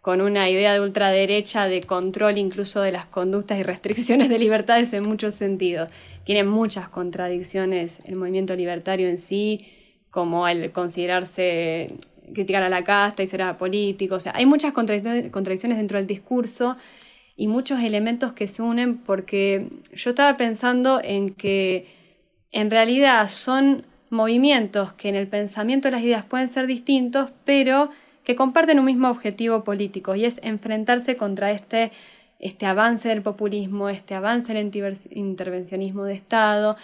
con 0.00 0.20
una 0.20 0.48
idea 0.48 0.72
de 0.72 0.80
ultraderecha 0.80 1.68
de 1.68 1.82
control 1.82 2.38
incluso 2.38 2.80
de 2.80 2.92
las 2.92 3.04
conductas 3.06 3.58
y 3.58 3.62
restricciones 3.62 4.28
de 4.28 4.38
libertades 4.38 4.92
en 4.92 5.06
muchos 5.06 5.34
sentidos. 5.34 5.90
Tiene 6.24 6.44
muchas 6.44 6.88
contradicciones 6.88 8.00
el 8.04 8.16
movimiento 8.16 8.56
libertario 8.56 9.08
en 9.08 9.18
sí, 9.18 9.66
como 10.10 10.48
el 10.48 10.72
considerarse 10.72 11.94
criticar 12.32 12.62
a 12.62 12.68
la 12.68 12.84
casta 12.84 13.22
y 13.22 13.26
ser 13.26 13.42
apolítico. 13.42 14.14
O 14.14 14.20
sea, 14.20 14.32
hay 14.34 14.46
muchas 14.46 14.72
contradicciones 14.72 15.76
dentro 15.76 15.98
del 15.98 16.06
discurso 16.06 16.76
y 17.36 17.46
muchos 17.46 17.80
elementos 17.80 18.32
que 18.32 18.48
se 18.48 18.62
unen 18.62 18.98
porque 18.98 19.68
yo 19.92 20.10
estaba 20.10 20.36
pensando 20.36 21.00
en 21.02 21.34
que 21.34 21.86
en 22.52 22.70
realidad 22.70 23.28
son 23.28 23.84
movimientos 24.10 24.92
que 24.94 25.08
en 25.08 25.14
el 25.14 25.28
pensamiento 25.28 25.88
de 25.88 25.92
las 25.92 26.02
ideas 26.02 26.24
pueden 26.24 26.50
ser 26.50 26.66
distintos, 26.66 27.30
pero 27.44 27.90
que 28.30 28.36
comparten 28.36 28.78
un 28.78 28.84
mismo 28.84 29.10
objetivo 29.10 29.64
político 29.64 30.14
y 30.14 30.24
es 30.24 30.38
enfrentarse 30.44 31.16
contra 31.16 31.50
este, 31.50 31.90
este 32.38 32.64
avance 32.64 33.08
del 33.08 33.22
populismo, 33.22 33.88
este 33.88 34.14
avance 34.14 34.54
del 34.54 34.70
intervencionismo 35.10 36.04
de 36.04 36.14
Estado, 36.14 36.76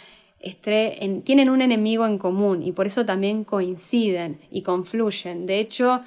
tienen 1.22 1.48
un 1.48 1.62
enemigo 1.62 2.04
en 2.04 2.18
común 2.18 2.64
y 2.64 2.72
por 2.72 2.86
eso 2.86 3.06
también 3.06 3.44
coinciden 3.44 4.40
y 4.50 4.62
confluyen. 4.62 5.46
De 5.46 5.60
hecho, 5.60 6.00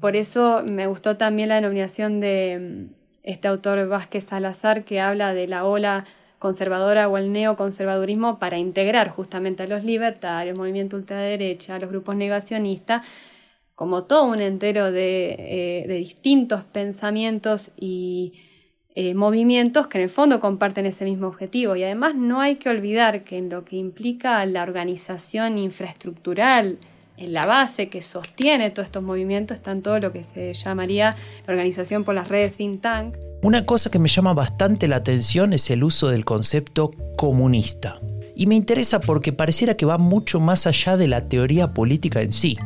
por 0.00 0.16
eso 0.16 0.64
me 0.64 0.88
gustó 0.88 1.16
también 1.16 1.50
la 1.50 1.54
denominación 1.54 2.18
de 2.18 2.88
mm, 2.90 2.94
este 3.22 3.46
autor 3.46 3.86
Vázquez 3.86 4.24
Salazar 4.24 4.82
que 4.82 5.00
habla 5.00 5.34
de 5.34 5.46
la 5.46 5.66
ola 5.66 6.04
conservadora 6.40 7.08
o 7.08 7.16
el 7.16 7.30
neoconservadurismo 7.30 8.40
para 8.40 8.58
integrar 8.58 9.10
justamente 9.10 9.62
a 9.62 9.68
los 9.68 9.84
libertarios, 9.84 10.58
movimiento 10.58 10.96
ultraderecha, 10.96 11.76
a 11.76 11.78
los 11.78 11.90
grupos 11.90 12.16
negacionistas, 12.16 13.02
como 13.74 14.04
todo 14.04 14.24
un 14.24 14.40
entero 14.40 14.92
de, 14.92 15.36
eh, 15.38 15.86
distintos 15.88 16.62
pensamientos 16.64 17.70
y 17.76 18.34
eh, 18.94 19.14
movimientos 19.14 19.88
que 19.88 19.98
en 19.98 20.04
el 20.04 20.10
fondo 20.10 20.38
comparten 20.38 20.86
ese 20.86 21.04
mismo 21.04 21.26
objetivo. 21.26 21.74
Y 21.74 21.82
además 21.82 22.14
no 22.14 22.40
hay 22.40 22.56
que 22.56 22.68
olvidar 22.68 23.24
que 23.24 23.38
en 23.38 23.48
lo 23.48 23.64
que 23.64 23.76
implica 23.76 24.44
la 24.46 24.62
organización 24.62 25.58
infraestructural, 25.58 26.78
en 27.16 27.32
la 27.32 27.46
base 27.46 27.88
que 27.88 28.02
sostiene 28.02 28.70
todos 28.70 28.86
estos 28.86 29.02
movimientos 29.02 29.56
está 29.56 29.70
en 29.70 29.82
todo 29.82 30.00
lo 30.00 30.12
que 30.12 30.24
se 30.24 30.52
llamaría 30.52 31.16
la 31.46 31.52
organización 31.52 32.04
por 32.04 32.14
las 32.14 32.28
redes 32.28 32.56
think 32.56 32.80
tank. 32.80 33.16
Una 33.42 33.64
cosa 33.64 33.90
que 33.90 33.98
me 33.98 34.08
llama 34.08 34.32
bastante 34.32 34.88
la 34.88 34.96
atención 34.96 35.52
es 35.52 35.70
el 35.70 35.84
uso 35.84 36.08
del 36.08 36.24
concepto 36.24 36.90
comunista. 37.16 38.00
Y 38.34 38.46
me 38.46 38.54
interesa 38.56 39.00
porque 39.00 39.32
pareciera 39.32 39.76
que 39.76 39.86
va 39.86 39.98
mucho 39.98 40.40
más 40.40 40.66
allá 40.66 40.96
de 40.96 41.06
la 41.06 41.28
teoría 41.28 41.72
política 41.72 42.22
en 42.22 42.32
sí. 42.32 42.56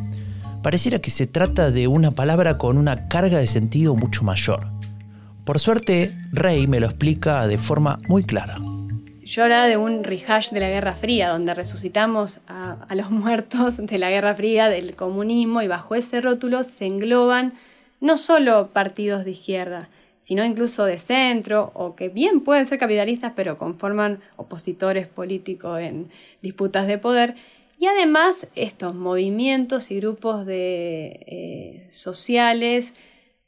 Pareciera 0.68 0.98
que 0.98 1.08
se 1.08 1.26
trata 1.26 1.70
de 1.70 1.88
una 1.88 2.10
palabra 2.10 2.58
con 2.58 2.76
una 2.76 3.08
carga 3.08 3.38
de 3.38 3.46
sentido 3.46 3.94
mucho 3.94 4.22
mayor. 4.22 4.66
Por 5.46 5.58
suerte, 5.60 6.12
Rey 6.30 6.66
me 6.66 6.78
lo 6.78 6.88
explica 6.88 7.46
de 7.46 7.56
forma 7.56 7.96
muy 8.06 8.22
clara. 8.22 8.58
Yo 9.22 9.44
hablaba 9.44 9.66
de 9.66 9.78
un 9.78 10.04
rehash 10.04 10.50
de 10.50 10.60
la 10.60 10.68
Guerra 10.68 10.94
Fría, 10.94 11.30
donde 11.30 11.54
resucitamos 11.54 12.40
a, 12.48 12.84
a, 12.87 12.94
los 12.94 13.10
muertos 13.10 13.78
de 13.78 13.96
la 13.96 14.10
Guerra 14.10 14.34
Fría, 14.34 14.68
del 14.68 14.94
comunismo, 14.94 15.62
y 15.62 15.68
bajo 15.68 15.94
ese 15.94 16.20
rótulo 16.20 16.62
se 16.64 16.84
engloban 16.84 17.54
no 18.02 18.18
solo 18.18 18.68
partidos 18.70 19.25
de 19.25 19.30
izquierda, 19.30 19.88
sino 20.20 20.44
incluso 20.44 20.84
de 20.84 20.98
centro, 20.98 21.70
o 21.72 21.96
que 21.96 22.10
bien 22.10 22.42
pueden 22.42 22.66
ser 22.66 22.78
capitalistas, 22.78 23.32
pero 23.34 23.56
conforman 23.56 24.20
opositores 24.37 25.06
políticos 25.06 25.80
en 25.80 26.10
disputas 26.42 26.87
de 26.87 26.98
poder. 26.98 27.37
Y 27.78 27.87
además 27.87 28.47
estos 28.56 28.94
movimientos 28.94 29.90
y 29.90 30.00
grupos 30.00 30.44
de, 30.47 31.20
eh, 31.26 31.87
sociales 31.90 32.94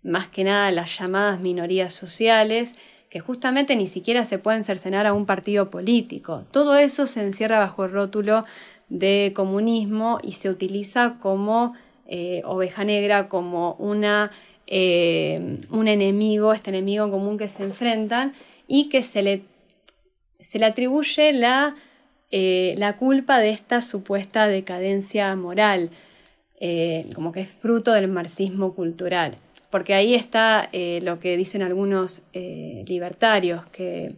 más 0.02 0.28
que 0.28 0.44
nada 0.44 0.70
las 0.70 0.98
llamadas 0.98 1.40
minorías 1.40 1.92
sociales, 1.92 2.74
que 3.08 3.20
justamente 3.20 3.76
ni 3.76 3.86
siquiera 3.86 4.24
se 4.24 4.38
pueden 4.38 4.64
cercenar 4.64 5.06
a 5.06 5.12
un 5.12 5.26
partido 5.26 5.70
político. 5.70 6.44
Todo 6.52 6.76
eso 6.76 7.06
se 7.06 7.22
encierra 7.22 7.58
bajo 7.58 7.84
el 7.84 7.92
rótulo 7.92 8.44
de 8.88 9.32
comunismo 9.34 10.18
y 10.22 10.32
se 10.32 10.48
utiliza 10.48 11.16
como 11.20 11.74
eh, 12.06 12.42
oveja 12.44 12.84
negra, 12.84 13.28
como 13.28 13.74
una, 13.74 14.30
eh, 14.66 15.60
un 15.70 15.88
enemigo, 15.88 16.52
este 16.52 16.70
enemigo 16.70 17.10
común 17.10 17.36
que 17.36 17.48
se 17.48 17.64
enfrentan 17.64 18.32
y 18.66 18.88
que 18.88 19.02
se 19.02 19.22
le, 19.22 19.42
se 20.38 20.58
le 20.58 20.66
atribuye 20.66 21.32
la, 21.32 21.74
eh, 22.30 22.74
la 22.78 22.96
culpa 22.96 23.38
de 23.38 23.50
esta 23.50 23.80
supuesta 23.80 24.46
decadencia 24.46 25.34
moral, 25.36 25.90
como 27.14 27.32
que 27.32 27.40
es 27.40 27.48
fruto 27.48 27.92
del 27.92 28.08
marxismo 28.08 28.74
cultural. 28.74 29.38
Porque 29.70 29.94
ahí 29.94 30.14
está 30.14 30.68
eh, 30.72 30.98
lo 31.02 31.20
que 31.20 31.36
dicen 31.36 31.62
algunos 31.62 32.22
eh, 32.32 32.84
libertarios, 32.88 33.64
que 33.66 34.16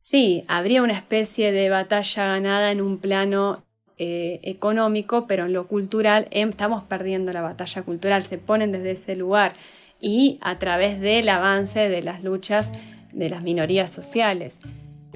sí, 0.00 0.44
habría 0.48 0.82
una 0.82 0.94
especie 0.94 1.52
de 1.52 1.70
batalla 1.70 2.26
ganada 2.26 2.72
en 2.72 2.80
un 2.80 2.98
plano 2.98 3.62
eh, 3.96 4.40
económico, 4.42 5.26
pero 5.28 5.46
en 5.46 5.52
lo 5.52 5.68
cultural 5.68 6.26
em, 6.30 6.50
estamos 6.50 6.82
perdiendo 6.82 7.32
la 7.32 7.42
batalla 7.42 7.82
cultural, 7.82 8.24
se 8.24 8.38
ponen 8.38 8.72
desde 8.72 8.90
ese 8.90 9.14
lugar. 9.14 9.52
Y 10.00 10.38
a 10.40 10.58
través 10.58 11.00
del 11.00 11.28
avance 11.28 11.88
de 11.88 12.02
las 12.02 12.22
luchas 12.22 12.70
de 13.12 13.30
las 13.30 13.42
minorías 13.42 13.90
sociales. 13.90 14.58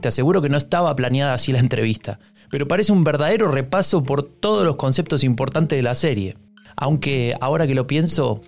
Te 0.00 0.08
aseguro 0.08 0.42
que 0.42 0.48
no 0.48 0.56
estaba 0.56 0.94
planeada 0.96 1.34
así 1.34 1.52
la 1.52 1.60
entrevista, 1.60 2.18
pero 2.52 2.68
parece 2.68 2.92
un 2.92 3.02
verdadero 3.02 3.50
repaso 3.50 4.04
por 4.04 4.28
todos 4.28 4.66
los 4.66 4.76
conceptos 4.76 5.24
importantes 5.24 5.78
de 5.78 5.82
la 5.82 5.94
serie. 5.94 6.34
Aunque 6.76 7.34
ahora 7.40 7.66
que 7.66 7.74
lo 7.74 7.86
pienso, 7.86 8.42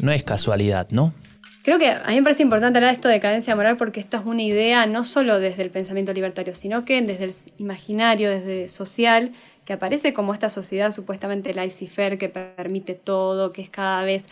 no 0.00 0.12
es 0.12 0.22
casualidad, 0.22 0.90
¿no? 0.90 1.14
Creo 1.62 1.78
que 1.78 1.88
a 1.88 2.08
mí 2.08 2.16
me 2.16 2.24
parece 2.24 2.42
importante 2.42 2.76
hablar 2.76 2.90
de 2.90 2.96
esto 2.96 3.08
de 3.08 3.20
cadencia 3.20 3.56
moral 3.56 3.78
porque 3.78 4.00
esta 4.00 4.18
es 4.18 4.26
una 4.26 4.42
idea 4.42 4.84
no 4.84 5.02
solo 5.02 5.38
desde 5.38 5.62
el 5.62 5.70
pensamiento 5.70 6.12
libertario, 6.12 6.54
sino 6.54 6.84
que 6.84 7.00
desde 7.00 7.24
el 7.24 7.34
imaginario, 7.56 8.28
desde 8.28 8.68
social, 8.68 9.32
que 9.64 9.72
aparece 9.72 10.12
como 10.12 10.34
esta 10.34 10.50
sociedad 10.50 10.90
supuestamente 10.90 11.54
laissez-faire 11.54 12.18
que 12.18 12.28
permite 12.28 12.94
todo, 12.94 13.54
que 13.54 13.62
es 13.62 13.70
cada 13.70 14.02
vez 14.02 14.24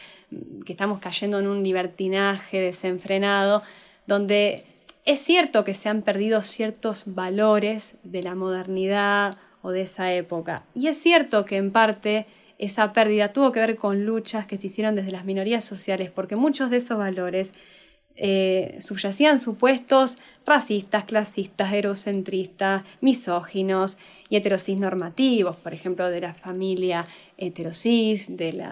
que 0.66 0.72
estamos 0.72 0.98
cayendo 0.98 1.38
en 1.38 1.46
un 1.46 1.62
libertinaje 1.62 2.60
desenfrenado, 2.60 3.62
donde 4.06 4.66
es 5.10 5.20
cierto 5.20 5.64
que 5.64 5.74
se 5.74 5.88
han 5.88 6.02
perdido 6.02 6.40
ciertos 6.40 7.14
valores 7.14 7.96
de 8.04 8.22
la 8.22 8.36
modernidad 8.36 9.38
o 9.60 9.72
de 9.72 9.82
esa 9.82 10.12
época. 10.12 10.62
Y 10.72 10.86
es 10.86 10.98
cierto 10.98 11.44
que 11.44 11.56
en 11.56 11.72
parte 11.72 12.26
esa 12.58 12.92
pérdida 12.92 13.32
tuvo 13.32 13.50
que 13.50 13.58
ver 13.58 13.76
con 13.76 14.04
luchas 14.04 14.46
que 14.46 14.56
se 14.56 14.68
hicieron 14.68 14.94
desde 14.94 15.10
las 15.10 15.24
minorías 15.24 15.64
sociales, 15.64 16.12
porque 16.14 16.36
muchos 16.36 16.70
de 16.70 16.76
esos 16.76 16.96
valores 16.96 17.52
eh, 18.14 18.76
subyacían 18.80 19.40
supuestos 19.40 20.18
racistas, 20.46 21.04
clasistas, 21.04 21.72
eurocentristas, 21.72 22.84
misóginos 23.00 23.98
y 24.28 24.36
heterosis 24.36 24.78
normativos, 24.78 25.56
por 25.56 25.74
ejemplo, 25.74 26.08
de 26.08 26.20
la 26.20 26.34
familia 26.34 27.08
heterosis, 27.36 28.36
de, 28.36 28.62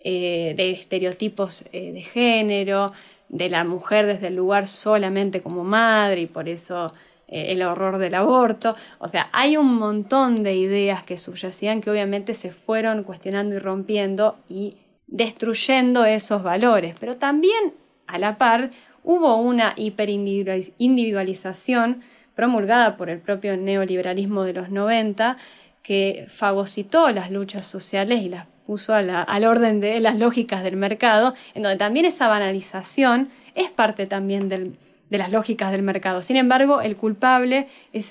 eh, 0.00 0.54
estereotipos 0.58 1.64
eh, 1.72 1.90
de 1.92 2.02
género, 2.02 2.92
de 3.28 3.48
la 3.48 3.64
mujer 3.64 4.06
desde 4.06 4.28
el 4.28 4.36
lugar 4.36 4.68
solamente 4.68 5.42
como 5.42 5.64
madre 5.64 6.22
y 6.22 6.26
por 6.26 6.48
eso 6.48 6.92
eh, 7.28 7.52
el 7.52 7.62
horror 7.62 7.98
del 7.98 8.14
aborto. 8.14 8.76
O 8.98 9.08
sea, 9.08 9.28
hay 9.32 9.56
un 9.56 9.74
montón 9.74 10.42
de 10.42 10.54
ideas 10.54 11.02
que 11.02 11.18
subyacían 11.18 11.80
que 11.80 11.90
obviamente 11.90 12.34
se 12.34 12.50
fueron 12.50 13.02
cuestionando 13.02 13.56
y 13.56 13.58
rompiendo 13.58 14.36
y 14.48 14.76
destruyendo 15.06 16.04
esos 16.04 16.42
valores. 16.42 16.94
Pero 17.00 17.16
también, 17.16 17.74
a 18.06 18.18
la 18.18 18.36
par, 18.38 18.70
hubo 19.02 19.36
una 19.36 19.72
hiperindividualización 19.76 22.02
promulgada 22.34 22.96
por 22.96 23.10
el 23.10 23.18
propio 23.18 23.56
neoliberalismo 23.56 24.44
de 24.44 24.52
los 24.52 24.70
90 24.70 25.36
que 25.82 26.26
fagocitó 26.28 27.10
las 27.10 27.30
luchas 27.30 27.66
sociales 27.66 28.22
y 28.22 28.28
las 28.28 28.46
puso 28.66 28.94
al 28.94 29.44
orden 29.44 29.80
de 29.80 30.00
las 30.00 30.16
lógicas 30.16 30.64
del 30.64 30.76
mercado, 30.76 31.34
en 31.54 31.62
donde 31.62 31.78
también 31.78 32.04
esa 32.06 32.28
banalización 32.28 33.30
es 33.54 33.70
parte 33.70 34.06
también 34.06 34.48
de 34.48 35.18
las 35.18 35.30
lógicas 35.30 35.70
del 35.70 35.82
mercado. 35.82 36.22
Sin 36.22 36.36
embargo, 36.36 36.80
el 36.80 36.96
culpable 36.96 37.68
es 37.92 38.10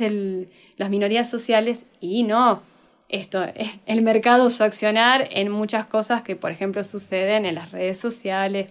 las 0.78 0.90
minorías 0.90 1.30
sociales 1.30 1.86
y 2.00 2.24
no 2.24 2.62
esto, 3.10 3.46
el 3.86 4.02
mercado 4.02 4.50
su 4.50 4.64
accionar 4.64 5.28
en 5.32 5.52
muchas 5.52 5.86
cosas 5.86 6.22
que, 6.24 6.36
por 6.36 6.52
ejemplo, 6.52 6.84
suceden 6.84 7.46
en 7.46 7.56
las 7.56 7.72
redes 7.72 8.00
sociales 8.00 8.68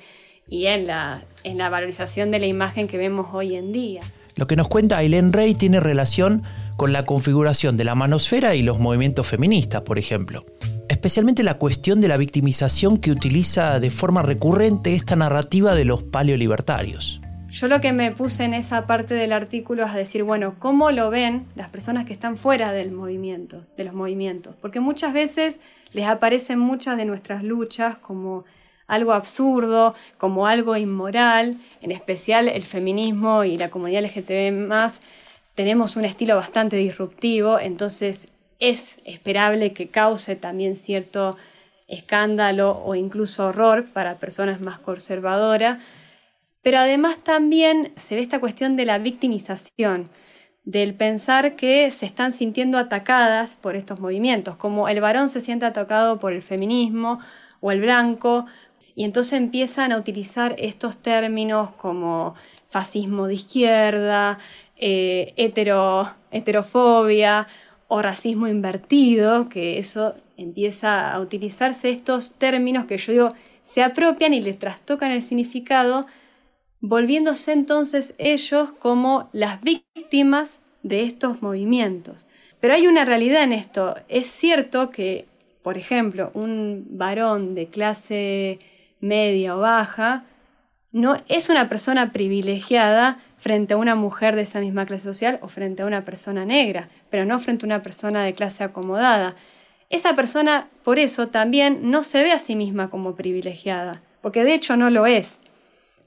y 0.49 0.67
en 0.67 0.87
la, 0.87 1.23
en 1.45 1.59
la 1.59 1.69
valorización 1.69 2.31
de 2.31 2.41
la 2.41 2.47
imagen 2.47 2.89
que 2.89 2.99
vemos 2.99 3.29
hoy 3.33 3.55
en 3.55 3.73
día. 3.73 4.01
Lo 4.35 4.47
que 4.47 4.57
nos 4.57 4.69
cuenta 4.69 4.99
Aileen 4.99 5.33
Rey 5.33 5.55
tiene 5.55 5.79
relación 5.79 6.43
con 6.77 6.93
la 6.93 7.05
configuración 7.05 7.77
de 7.77 7.85
la 7.85 7.95
manosfera 7.95 8.57
y 8.57 8.63
los 8.63 8.81
movimientos 8.81 9.29
feministas, 9.29 9.83
por 9.83 9.99
ejemplo. 9.99 10.45
Especialmente 11.05 11.43
la 11.43 11.59
cuestión 11.59 12.01
de 12.01 12.09
la 12.09 12.17
victimización 12.17 12.97
que 12.97 13.11
utiliza 13.11 13.79
de 13.79 13.91
forma 13.91 14.23
recurrente 14.23 14.95
esta 14.95 15.17
narrativa 15.17 15.75
de 15.75 15.85
los 15.85 16.03
paleolibertarios. 16.03 17.21
Yo 17.51 17.69
lo 17.69 17.83
que 17.83 17.93
me 17.93 18.11
puse 18.13 18.45
en 18.45 18.55
esa 18.55 18.87
parte 18.87 19.15
del 19.15 19.35
artículo 19.35 19.85
es 19.85 19.93
decir, 19.93 20.23
bueno, 20.23 20.55
¿cómo 20.59 20.93
lo 20.93 21.11
ven 21.11 21.45
las 21.57 21.69
personas 21.69 22.07
que 22.07 22.15
están 22.15 22.39
fuera 22.39 22.73
del 22.73 22.91
movimiento, 22.91 23.67
de 23.77 23.85
los 23.85 23.93
movimientos? 23.93 24.57
Porque 24.63 24.81
muchas 24.81 25.13
veces 25.13 25.61
les 25.93 26.07
aparecen 26.07 26.59
muchas 26.59 26.97
de 26.97 27.05
nuestras 27.05 27.45
luchas 27.45 27.99
como 27.99 28.47
algo 28.87 29.13
absurdo, 29.13 29.95
como 30.17 30.47
algo 30.47 30.75
inmoral, 30.75 31.59
en 31.83 31.93
especial 31.93 32.49
el 32.49 32.65
feminismo 32.65 33.45
y 33.45 33.59
la 33.59 33.69
comunidad 33.69 34.05
LGTB 34.05 34.49
tenemos 35.55 35.97
un 35.97 36.05
estilo 36.05 36.37
bastante 36.37 36.77
disruptivo, 36.77 37.61
entonces 37.61 38.27
es 38.59 38.99
esperable 39.05 39.73
que 39.73 39.89
cause 39.89 40.37
también 40.37 40.77
cierto 40.77 41.37
escándalo 41.89 42.83
o 42.85 42.95
incluso 42.95 43.47
horror 43.47 43.85
para 43.93 44.19
personas 44.19 44.61
más 44.61 44.79
conservadoras, 44.79 45.81
pero 46.63 46.79
además 46.79 47.19
también 47.19 47.93
se 47.97 48.15
ve 48.15 48.23
esta 48.23 48.41
cuestión 48.41 48.77
de 48.77 48.87
la 48.87 48.99
victimización, 48.99 50.09
del 50.65 50.95
pensar 50.95 51.57
que 51.57 51.91
se 51.91 52.07
están 52.07 52.33
sintiendo 52.33 52.79
atacadas 52.79 53.57
por 53.57 53.77
estos 53.77 54.01
movimientos, 54.01 54.57
como 54.57 54.89
el 54.89 55.01
varón 55.01 55.29
se 55.29 55.43
siente 55.43 55.67
atacado 55.67 56.19
por 56.19 56.33
el 56.33 56.43
feminismo 56.43 57.21
o 57.61 57.71
el 57.71 57.83
blanco, 57.83 58.47
y 58.97 59.05
entonces 59.05 59.35
empiezan 59.35 59.93
a 59.93 59.99
utilizar 59.99 60.55
estos 60.59 60.97
términos 61.03 61.71
como 61.77 62.35
fascismo 62.71 63.27
de 63.27 63.35
izquierda, 63.35 64.39
eh, 64.77 65.35
heterofobia 66.31 67.47
o 67.95 68.03
racismo 68.03 68.49
invertido, 68.49 69.49
que 69.49 69.79
eso 69.79 70.15
empieza 70.37 71.13
a 71.13 71.21
utilizarse 71.21 71.91
estos 71.91 72.35
términos 72.35 72.87
que 72.87 72.99
yo 72.99 73.13
digo 73.13 73.35
se 73.63 73.85
apropian 73.85 74.35
y 74.35 74.43
les 74.43 74.59
trastocan 74.59 75.13
el 75.13 75.23
significado 75.23 76.07
volviéndose 76.81 77.53
entonces 77.53 78.13
ellos 78.19 78.73
como 78.81 79.31
las 79.33 79.61
víctimas 79.63 80.59
de 80.83 81.05
estos 81.05 81.41
movimientos. 81.41 82.27
Pero 82.59 82.75
hay 82.75 82.89
una 82.89 83.05
realidad 83.05 83.45
en 83.45 83.53
esto. 83.53 83.95
Es 84.09 84.27
cierto 84.27 84.91
que, 84.91 85.27
por 85.63 85.79
ejemplo, 85.79 86.33
un 86.35 86.87
varón 86.91 87.55
de 87.55 87.69
clase 87.69 88.59
media 89.01 89.57
o 89.57 89.61
baja 89.61 90.25
no 90.91 91.23
es 91.29 91.49
una 91.49 91.69
persona 91.69 92.11
privilegiada 92.13 93.19
frente 93.45 93.75
a 93.75 93.77
una 93.77 93.95
mujer 93.95 94.37
de 94.37 94.41
esa 94.41 94.59
misma 94.59 94.87
clase 94.87 95.05
social 95.05 95.39
o 95.43 95.49
frente 95.49 95.83
a 95.83 95.87
una 95.87 96.07
persona 96.07 96.47
negra, 96.47 96.89
pero 97.11 97.27
no 97.27 97.39
frente 97.39 97.67
a 97.67 97.69
una 97.69 97.83
persona 97.83 98.25
de 98.25 98.33
clase 98.33 98.65
acomodada. 98.65 99.35
Esa 99.91 100.17
persona, 100.17 100.69
por 100.83 100.99
eso, 100.99 101.29
también 101.29 101.91
no 101.91 102.05
se 102.05 102.23
ve 102.23 102.33
a 102.33 102.39
sí 102.39 102.57
misma 102.57 102.89
como 102.89 103.17
privilegiada, 103.17 104.01
porque 104.23 104.45
de 104.45 104.55
hecho 104.55 104.79
no 104.79 104.89
lo 104.89 105.05
es. 105.05 105.41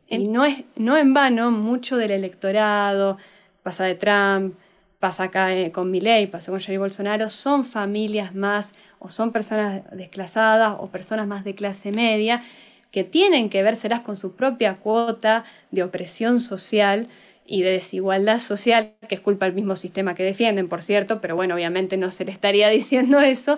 Y 0.07 0.27
no, 0.27 0.45
es, 0.45 0.63
no 0.77 0.97
en 0.97 1.13
vano, 1.13 1.51
mucho 1.51 1.95
del 1.95 2.09
electorado, 2.09 3.19
pasa 3.61 3.83
de 3.83 3.93
Trump, 3.93 4.55
pasa 4.97 5.25
acá 5.25 5.53
eh, 5.53 5.71
con 5.71 5.91
Milley, 5.91 6.25
pasa 6.25 6.51
con 6.51 6.59
Jair 6.59 6.79
Bolsonaro, 6.79 7.29
son 7.29 7.65
familias 7.65 8.33
más 8.33 8.73
o 8.97 9.09
son 9.09 9.31
personas 9.31 9.83
desclasadas 9.91 10.75
o 10.79 10.87
personas 10.87 11.27
más 11.27 11.43
de 11.43 11.53
clase 11.53 11.91
media 11.91 12.41
que 12.89 13.03
tienen 13.03 13.51
que 13.51 13.61
vérselas 13.61 14.01
con 14.01 14.15
su 14.15 14.35
propia 14.35 14.77
cuota 14.77 15.43
de 15.69 15.83
opresión 15.83 16.39
social 16.39 17.09
y 17.47 17.61
de 17.61 17.71
desigualdad 17.71 18.39
social, 18.39 18.93
que 19.07 19.15
es 19.15 19.21
culpa 19.21 19.45
del 19.45 19.55
mismo 19.55 19.75
sistema 19.75 20.13
que 20.13 20.23
defienden, 20.23 20.67
por 20.67 20.81
cierto, 20.81 21.21
pero 21.21 21.35
bueno, 21.35 21.55
obviamente 21.55 21.97
no 21.97 22.11
se 22.11 22.25
le 22.25 22.31
estaría 22.31 22.69
diciendo 22.81 23.19
eso. 23.19 23.57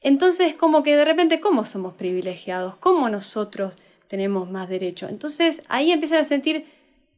Entonces, 0.00 0.54
como 0.54 0.82
que 0.82 0.96
de 0.96 1.04
repente, 1.04 1.40
¿cómo 1.40 1.64
somos 1.64 1.94
privilegiados? 1.94 2.76
¿Cómo 2.76 3.08
nosotros 3.08 3.76
tenemos 4.08 4.50
más 4.50 4.68
derecho. 4.68 5.06
Entonces 5.08 5.62
ahí 5.68 5.92
empiezan 5.92 6.20
a 6.20 6.24
sentir, 6.24 6.66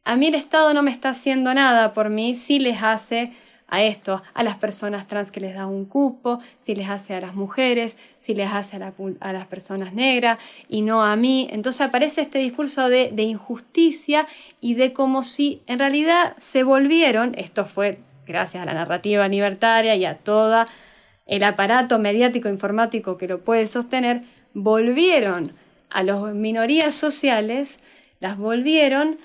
a 0.04 0.16
mí 0.16 0.26
el 0.26 0.34
Estado 0.34 0.74
no 0.74 0.82
me 0.82 0.90
está 0.90 1.10
haciendo 1.10 1.54
nada 1.54 1.94
por 1.94 2.10
mí, 2.10 2.34
si 2.34 2.58
les 2.58 2.82
hace 2.82 3.32
a 3.70 3.82
esto, 3.82 4.22
a 4.34 4.42
las 4.42 4.56
personas 4.56 5.06
trans 5.06 5.30
que 5.30 5.40
les 5.40 5.54
da 5.54 5.66
un 5.66 5.86
cupo, 5.86 6.40
si 6.62 6.74
les 6.74 6.88
hace 6.88 7.14
a 7.14 7.20
las 7.20 7.34
mujeres, 7.34 7.96
si 8.18 8.34
les 8.34 8.52
hace 8.52 8.76
a, 8.76 8.92
a 9.20 9.32
las 9.32 9.46
personas 9.46 9.94
negras 9.94 10.38
y 10.68 10.82
no 10.82 11.04
a 11.04 11.16
mí. 11.16 11.48
Entonces 11.50 11.80
aparece 11.80 12.20
este 12.20 12.38
discurso 12.38 12.88
de, 12.88 13.10
de 13.12 13.22
injusticia 13.22 14.26
y 14.60 14.74
de 14.74 14.92
como 14.92 15.22
si 15.22 15.62
en 15.66 15.78
realidad 15.78 16.36
se 16.40 16.62
volvieron, 16.62 17.34
esto 17.38 17.64
fue 17.64 18.00
gracias 18.26 18.62
a 18.62 18.66
la 18.66 18.74
narrativa 18.74 19.26
libertaria 19.28 19.94
y 19.96 20.04
a 20.04 20.18
todo 20.18 20.66
el 21.26 21.44
aparato 21.44 21.98
mediático 21.98 22.48
informático 22.48 23.16
que 23.16 23.28
lo 23.28 23.40
puede 23.40 23.66
sostener, 23.66 24.22
volvieron 24.52 25.54
a 25.88 26.02
las 26.02 26.34
minorías 26.34 26.94
sociales 26.94 27.80
las 28.20 28.36
volvieron 28.36 29.18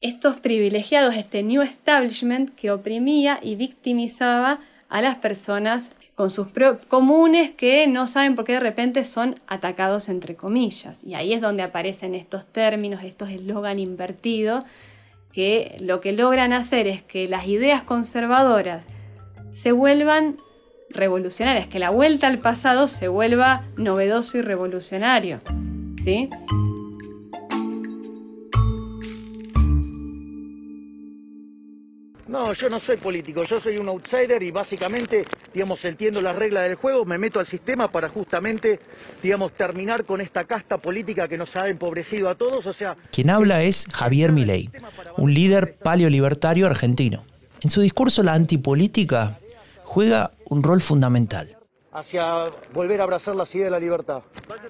estos 0.00 0.38
privilegiados, 0.38 1.14
este 1.14 1.42
New 1.42 1.62
Establishment 1.62 2.54
que 2.54 2.70
oprimía 2.70 3.38
y 3.42 3.56
victimizaba 3.56 4.60
a 4.88 5.02
las 5.02 5.16
personas 5.16 5.90
con 6.14 6.30
sus 6.30 6.48
comunes 6.88 7.52
que 7.52 7.86
no 7.86 8.06
saben 8.06 8.34
por 8.34 8.44
qué 8.44 8.52
de 8.52 8.60
repente 8.60 9.04
son 9.04 9.36
atacados 9.46 10.08
entre 10.08 10.36
comillas. 10.36 11.02
Y 11.04 11.14
ahí 11.14 11.32
es 11.32 11.40
donde 11.40 11.62
aparecen 11.62 12.14
estos 12.14 12.46
términos, 12.46 13.02
estos 13.04 13.30
eslogan 13.30 13.78
invertidos, 13.78 14.64
que 15.32 15.76
lo 15.80 16.00
que 16.00 16.12
logran 16.12 16.52
hacer 16.52 16.86
es 16.86 17.02
que 17.02 17.26
las 17.28 17.46
ideas 17.46 17.82
conservadoras 17.84 18.86
se 19.52 19.72
vuelvan 19.72 20.36
revolucionarias, 20.90 21.68
que 21.68 21.78
la 21.78 21.90
vuelta 21.90 22.26
al 22.26 22.38
pasado 22.38 22.88
se 22.88 23.08
vuelva 23.08 23.64
novedoso 23.76 24.38
y 24.38 24.42
revolucionario. 24.42 25.40
¿sí? 26.02 26.28
No, 32.30 32.52
yo 32.52 32.70
no 32.70 32.78
soy 32.78 32.96
político, 32.96 33.42
yo 33.42 33.58
soy 33.58 33.76
un 33.76 33.88
outsider 33.88 34.40
y 34.40 34.52
básicamente, 34.52 35.24
digamos, 35.52 35.84
entiendo 35.84 36.20
las 36.20 36.36
reglas 36.36 36.62
del 36.62 36.76
juego, 36.76 37.04
me 37.04 37.18
meto 37.18 37.40
al 37.40 37.46
sistema 37.46 37.90
para 37.90 38.08
justamente, 38.08 38.78
digamos, 39.20 39.50
terminar 39.54 40.04
con 40.04 40.20
esta 40.20 40.44
casta 40.44 40.78
política 40.78 41.26
que 41.26 41.36
nos 41.36 41.56
ha 41.56 41.68
empobrecido 41.68 42.30
a 42.30 42.36
todos, 42.36 42.66
o 42.66 42.72
sea... 42.72 42.96
Quien 43.10 43.30
habla 43.30 43.64
es 43.64 43.88
Javier 43.92 44.30
Milei, 44.30 44.70
un 45.16 45.34
líder 45.34 45.74
paleolibertario 45.82 46.68
argentino. 46.68 47.24
En 47.62 47.70
su 47.70 47.80
discurso 47.80 48.22
la 48.22 48.34
antipolítica 48.34 49.40
juega 49.82 50.30
un 50.44 50.62
rol 50.62 50.80
fundamental 50.80 51.59
hacia 51.92 52.46
volver 52.72 53.00
a 53.00 53.04
abrazar 53.04 53.34
la 53.34 53.44
idea 53.52 53.64
de 53.64 53.70
la 53.70 53.80
libertad. 53.80 54.22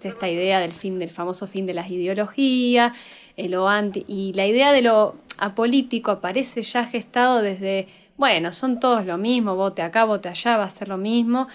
Esta 0.02 0.28
idea 0.28 0.60
del 0.60 0.72
fin, 0.72 0.98
del 0.98 1.10
famoso 1.10 1.46
fin 1.46 1.66
de 1.66 1.74
las 1.74 1.90
ideologías, 1.90 2.92
lo 3.36 3.68
anti, 3.68 4.04
y 4.06 4.32
la 4.34 4.46
idea 4.46 4.72
de 4.72 4.82
lo 4.82 5.16
apolítico 5.38 6.10
aparece 6.10 6.62
ya 6.62 6.84
gestado 6.86 7.42
desde, 7.42 7.88
bueno, 8.16 8.52
son 8.52 8.80
todos 8.80 9.06
lo 9.06 9.18
mismo, 9.18 9.56
vote 9.56 9.82
acá, 9.82 10.04
vote 10.04 10.28
allá, 10.28 10.56
va 10.56 10.64
a 10.64 10.70
ser 10.70 10.88
lo 10.88 10.98
mismo. 10.98 11.48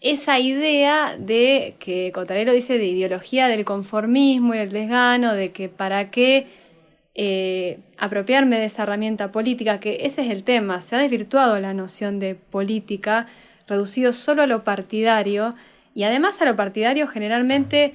Esa 0.00 0.38
idea 0.38 1.16
de 1.18 1.76
que 1.78 2.12
Cotarero 2.12 2.52
dice 2.52 2.78
de 2.78 2.86
ideología 2.86 3.48
del 3.48 3.64
conformismo 3.64 4.54
y 4.54 4.58
el 4.58 4.70
desgano, 4.70 5.34
de 5.34 5.52
que 5.52 5.68
para 5.68 6.10
qué 6.10 6.46
eh, 7.14 7.78
apropiarme 7.96 8.58
de 8.58 8.66
esa 8.66 8.82
herramienta 8.82 9.32
política, 9.32 9.80
que 9.80 10.00
ese 10.02 10.22
es 10.22 10.30
el 10.30 10.44
tema, 10.44 10.82
se 10.82 10.96
ha 10.96 10.98
desvirtuado 10.98 11.58
la 11.58 11.72
noción 11.72 12.18
de 12.18 12.34
política 12.34 13.26
reducido 13.66 14.12
solo 14.12 14.42
a 14.42 14.46
lo 14.46 14.64
partidario 14.64 15.54
y 15.94 16.04
además 16.04 16.40
a 16.42 16.44
lo 16.44 16.56
partidario 16.56 17.06
generalmente 17.06 17.94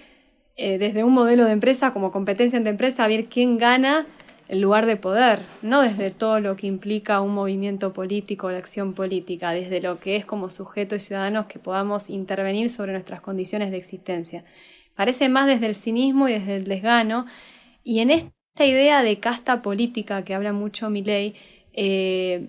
eh, 0.57 0.77
desde 0.77 1.03
un 1.03 1.13
modelo 1.13 1.45
de 1.45 1.51
empresa 1.51 1.91
como 1.93 2.11
competencia 2.11 2.57
entre 2.57 2.71
empresas, 2.71 2.99
a 3.01 3.07
ver 3.07 3.25
quién 3.25 3.57
gana 3.57 4.05
el 4.47 4.59
lugar 4.59 4.85
de 4.85 4.97
poder, 4.97 5.39
no 5.61 5.81
desde 5.81 6.11
todo 6.11 6.41
lo 6.41 6.57
que 6.57 6.67
implica 6.67 7.21
un 7.21 7.33
movimiento 7.33 7.93
político 7.93 8.47
o 8.47 8.51
la 8.51 8.57
acción 8.57 8.93
política, 8.93 9.51
desde 9.51 9.81
lo 9.81 9.99
que 9.99 10.17
es 10.17 10.25
como 10.25 10.49
sujetos 10.49 11.01
y 11.01 11.05
ciudadanos 11.05 11.45
que 11.45 11.57
podamos 11.57 12.09
intervenir 12.09 12.69
sobre 12.69 12.91
nuestras 12.91 13.21
condiciones 13.21 13.71
de 13.71 13.77
existencia. 13.77 14.43
Parece 14.93 15.29
más 15.29 15.47
desde 15.47 15.67
el 15.67 15.75
cinismo 15.75 16.27
y 16.27 16.33
desde 16.33 16.57
el 16.57 16.65
desgano, 16.65 17.27
y 17.85 17.99
en 18.01 18.11
esta 18.11 18.65
idea 18.65 19.03
de 19.03 19.19
casta 19.19 19.61
política 19.61 20.25
que 20.25 20.35
habla 20.35 20.51
mucho 20.51 20.89
Milley, 20.89 21.33
eh, 21.71 22.45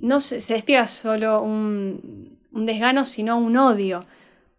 no 0.00 0.20
se, 0.20 0.40
se, 0.40 0.54
despiega 0.54 0.86
solo 0.86 1.42
un, 1.42 2.38
desgano, 2.52 3.04
sino 3.04 3.38
un 3.38 3.56
odio, 3.56 4.06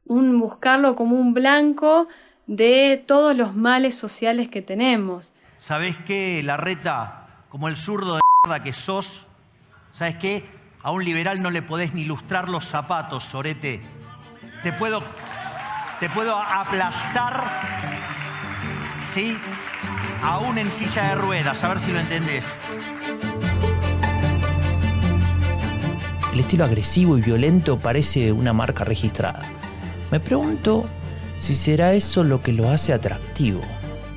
un 0.05 0.39
buscarlo 0.39 0.95
como 0.95 1.15
un 1.15 1.33
blanco 1.33 2.07
de 2.47 3.03
todos 3.05 3.35
los 3.35 3.55
males 3.55 3.95
sociales 3.95 4.49
que 4.49 4.61
tenemos. 4.61 5.33
¿Sabés 5.57 5.95
qué, 6.05 6.41
Larreta? 6.43 7.45
Como 7.49 7.67
el 7.67 7.75
zurdo 7.75 8.15
de 8.15 8.21
mierda 8.43 8.63
que 8.63 8.73
sos, 8.73 9.25
¿sabes 9.91 10.15
qué? 10.15 10.45
A 10.83 10.91
un 10.91 11.05
liberal 11.05 11.41
no 11.41 11.51
le 11.51 11.61
podés 11.61 11.93
ni 11.93 12.01
ilustrar 12.01 12.49
los 12.49 12.65
zapatos, 12.65 13.23
Sorete. 13.25 13.81
Te 14.63 14.73
puedo, 14.73 15.03
te 15.99 16.09
puedo 16.09 16.35
aplastar, 16.35 17.43
¿sí? 19.09 19.37
Aún 20.23 20.57
en 20.57 20.71
silla 20.71 21.09
de 21.09 21.15
ruedas, 21.15 21.63
a 21.63 21.69
ver 21.69 21.79
si 21.79 21.91
lo 21.91 21.99
entendés. 21.99 22.45
Estilo 26.41 26.65
agresivo 26.65 27.19
y 27.19 27.21
violento 27.21 27.77
parece 27.77 28.31
una 28.31 28.51
marca 28.51 28.83
registrada. 28.83 29.47
Me 30.09 30.19
pregunto 30.19 30.87
si 31.37 31.53
será 31.53 31.93
eso 31.93 32.23
lo 32.23 32.41
que 32.41 32.51
lo 32.51 32.67
hace 32.67 32.93
atractivo. 32.93 33.61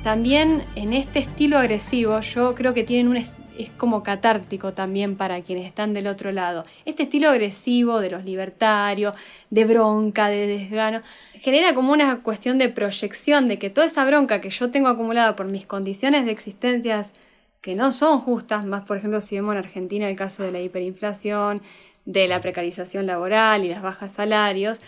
También 0.03 0.63
en 0.75 0.93
este 0.93 1.19
estilo 1.19 1.59
agresivo 1.59 2.19
yo 2.21 2.55
creo 2.55 2.73
que 2.73 2.83
tienen 2.83 3.09
un 3.09 3.17
es 3.17 3.69
como 3.77 4.01
catártico 4.01 4.73
también 4.73 5.15
para 5.15 5.39
quienes 5.41 5.67
están 5.67 5.93
del 5.93 6.07
otro 6.07 6.31
lado. 6.31 6.65
Este 6.85 7.03
estilo 7.03 7.29
agresivo 7.29 7.99
de 7.99 8.09
los 8.09 8.25
libertarios, 8.25 9.15
de 9.51 9.65
bronca, 9.65 10.27
de 10.27 10.47
desgano, 10.47 11.03
genera 11.35 11.75
como 11.75 11.93
una 11.93 12.23
cuestión 12.23 12.57
de 12.57 12.69
proyección 12.69 13.47
de 13.47 13.59
que 13.59 13.69
toda 13.69 13.85
esa 13.85 14.03
bronca 14.03 14.41
que 14.41 14.49
yo 14.49 14.71
tengo 14.71 14.87
acumulada 14.87 15.35
por 15.35 15.45
mis 15.45 15.67
condiciones 15.67 16.25
de 16.25 16.31
existencias 16.31 17.13
que 17.61 17.75
no 17.75 17.91
son 17.91 18.19
justas, 18.19 18.65
más 18.65 18.83
por 18.83 18.97
ejemplo 18.97 19.21
si 19.21 19.35
vemos 19.35 19.53
en 19.53 19.59
Argentina 19.59 20.09
el 20.09 20.15
caso 20.15 20.43
de 20.43 20.51
la 20.51 20.59
hiperinflación, 20.59 21.61
de 22.05 22.27
la 22.27 22.41
precarización 22.41 23.07
laboral 23.07 23.65
y 23.65 23.69
las 23.69 23.81
bajas 23.81 24.13
salarios, 24.13 24.79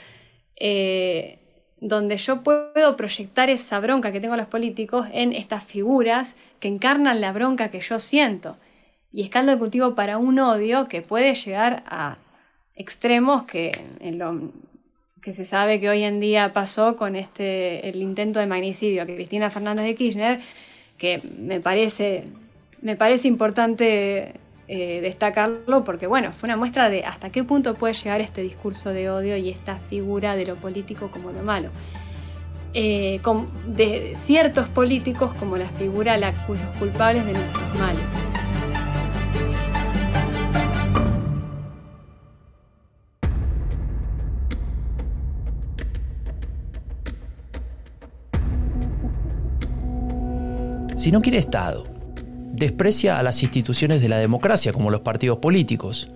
eh, 0.56 1.40
donde 1.80 2.18
yo 2.18 2.42
puedo 2.42 2.96
proyectar 2.96 3.50
esa 3.50 3.80
bronca 3.80 4.12
que 4.12 4.20
tengo 4.20 4.34
a 4.36 4.38
los 4.38 4.48
políticos 4.48 5.08
en 5.12 5.34
estas 5.34 5.64
figuras 5.64 6.36
que 6.60 6.68
encarnan 6.68 7.22
la 7.22 7.32
bronca 7.32 7.70
que 7.70 7.80
yo 7.80 8.00
siento. 8.00 8.58
Y 9.12 9.24
es 9.24 9.30
caldo 9.30 9.52
de 9.52 9.58
cultivo 9.58 9.96
para 9.96 10.18
un 10.18 10.40
odio 10.40 10.88
que 10.88 11.02
puede 11.02 11.34
llegar 11.34 11.84
a 11.88 12.18
extremos 12.76 13.44
que, 13.44 13.72
en 14.00 14.20
lo, 14.20 14.52
que 15.22 15.34
se 15.34 15.46
sabe 15.46 15.80
que 15.80 15.90
hoy 15.90 16.04
en 16.04 16.20
día 16.20 16.54
pasó 16.54 16.96
con 16.96 17.16
este, 17.16 17.90
el 17.90 18.02
intento 18.02 18.40
de 18.40 18.48
magnicidio 18.48 19.06
que 19.06 19.16
Cristina 19.16 19.50
Fernández 19.50 19.86
de 19.86 19.96
Kirchner, 19.96 20.40
que 20.98 21.22
me 21.38 21.60
parece, 21.60 22.26
me 22.82 22.96
parece 22.96 23.28
importante 23.28 24.34
eh, 24.70 25.00
destacarlo 25.02 25.86
porque, 25.86 26.08
bueno, 26.08 26.34
fue 26.34 26.48
una 26.48 26.58
muestra 26.58 26.90
de 26.90 27.06
hasta 27.06 27.30
qué 27.30 27.44
punto 27.44 27.76
puede 27.76 27.94
llegar 27.94 28.20
este 28.20 28.42
discurso 28.42 28.92
de 28.92 29.10
odio 29.10 29.38
y 29.38 29.50
esta 29.50 29.78
figura 29.78 30.36
de 30.36 30.46
lo 30.46 30.56
político 30.56 31.10
como 31.10 31.32
lo 31.32 31.42
malo. 31.42 31.70
Eh, 32.74 33.22
de 33.66 34.14
ciertos 34.16 34.68
políticos 34.68 35.34
como 35.40 35.58
la 35.58 35.70
figura 35.70 36.18
la, 36.18 36.46
cuyos 36.46 36.68
culpables 36.78 37.26
de 37.26 37.34
nuestros 37.34 37.76
males. 37.76 38.04
Si 50.96 51.12
no 51.12 51.22
quiere 51.22 51.38
Estado, 51.38 51.97
desprecia 52.58 53.20
a 53.20 53.24
las 53.24 53.44
instituciones 53.44 54.02
de 54.02 54.10
la 54.10 54.18
democracia, 54.18 54.74
como 54.74 54.90
los 54.90 55.02
partidos 55.02 55.38
políticos. 55.38 56.10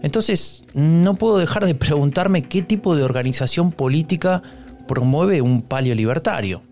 Entonces, 0.00 0.62
no 0.74 1.16
puedo 1.16 1.38
dejar 1.38 1.66
de 1.66 1.74
preguntarme 1.74 2.44
qué 2.44 2.62
tipo 2.62 2.94
de 2.96 3.02
organización 3.02 3.72
política 3.72 4.42
promueve 4.86 5.42
un 5.42 5.60
palio 5.62 5.94
libertario. 5.94 6.62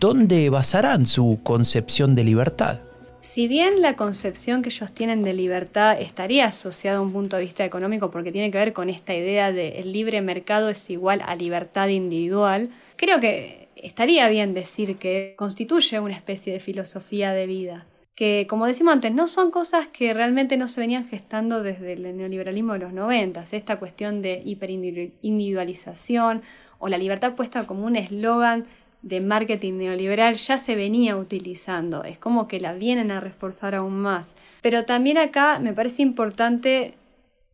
¿Dónde 0.00 0.48
basarán 0.48 1.06
su 1.06 1.40
concepción 1.42 2.14
de 2.14 2.24
libertad? 2.24 2.80
Si 3.20 3.48
bien 3.48 3.82
la 3.82 3.96
concepción 3.96 4.62
que 4.62 4.70
ellos 4.70 4.92
tienen 4.92 5.22
de 5.24 5.34
libertad 5.34 6.00
estaría 6.00 6.46
asociada 6.46 6.98
a 6.98 7.02
un 7.02 7.12
punto 7.12 7.36
de 7.36 7.42
vista 7.42 7.66
económico 7.66 8.10
porque 8.10 8.32
tiene 8.32 8.50
que 8.50 8.56
ver 8.56 8.72
con 8.72 8.88
esta 8.88 9.14
idea 9.14 9.52
de 9.52 9.80
el 9.80 9.92
libre 9.92 10.22
mercado 10.22 10.70
es 10.70 10.88
igual 10.88 11.20
a 11.26 11.36
libertad 11.36 11.88
individual, 11.88 12.70
creo 12.96 13.20
que 13.20 13.68
estaría 13.76 14.26
bien 14.30 14.54
decir 14.54 14.96
que 14.96 15.34
constituye 15.36 16.00
una 16.00 16.14
especie 16.14 16.50
de 16.50 16.60
filosofía 16.60 17.34
de 17.34 17.46
vida 17.46 17.86
que, 18.14 18.46
como 18.48 18.66
decimos 18.66 18.94
antes, 18.94 19.12
no 19.12 19.26
son 19.26 19.50
cosas 19.50 19.86
que 19.88 20.12
realmente 20.12 20.56
no 20.56 20.68
se 20.68 20.80
venían 20.80 21.08
gestando 21.08 21.62
desde 21.62 21.94
el 21.94 22.16
neoliberalismo 22.16 22.74
de 22.74 22.80
los 22.80 22.92
90. 22.92 23.44
Esta 23.50 23.78
cuestión 23.78 24.22
de 24.22 24.42
hiperindividualización 24.44 26.42
o 26.78 26.88
la 26.88 26.98
libertad 26.98 27.34
puesta 27.34 27.66
como 27.66 27.86
un 27.86 27.96
eslogan 27.96 28.66
de 29.02 29.20
marketing 29.20 29.74
neoliberal 29.74 30.34
ya 30.34 30.58
se 30.58 30.76
venía 30.76 31.16
utilizando. 31.16 32.04
Es 32.04 32.18
como 32.18 32.48
que 32.48 32.60
la 32.60 32.74
vienen 32.74 33.10
a 33.10 33.20
reforzar 33.20 33.74
aún 33.74 33.98
más. 34.00 34.34
Pero 34.62 34.84
también 34.84 35.16
acá 35.16 35.58
me 35.58 35.72
parece 35.72 36.02
importante 36.02 36.94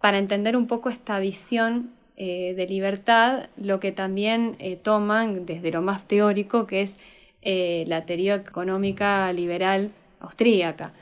para 0.00 0.18
entender 0.18 0.56
un 0.56 0.66
poco 0.66 0.90
esta 0.90 1.18
visión 1.18 1.90
eh, 2.16 2.54
de 2.56 2.66
libertad, 2.66 3.50
lo 3.56 3.78
que 3.78 3.92
también 3.92 4.56
eh, 4.58 4.76
toman 4.76 5.46
desde 5.46 5.70
lo 5.70 5.82
más 5.82 6.06
teórico, 6.08 6.66
que 6.66 6.82
es 6.82 6.96
eh, 7.42 7.84
la 7.86 8.06
teoría 8.06 8.36
económica 8.36 9.32
liberal 9.32 9.90
austríaca, 10.20 10.92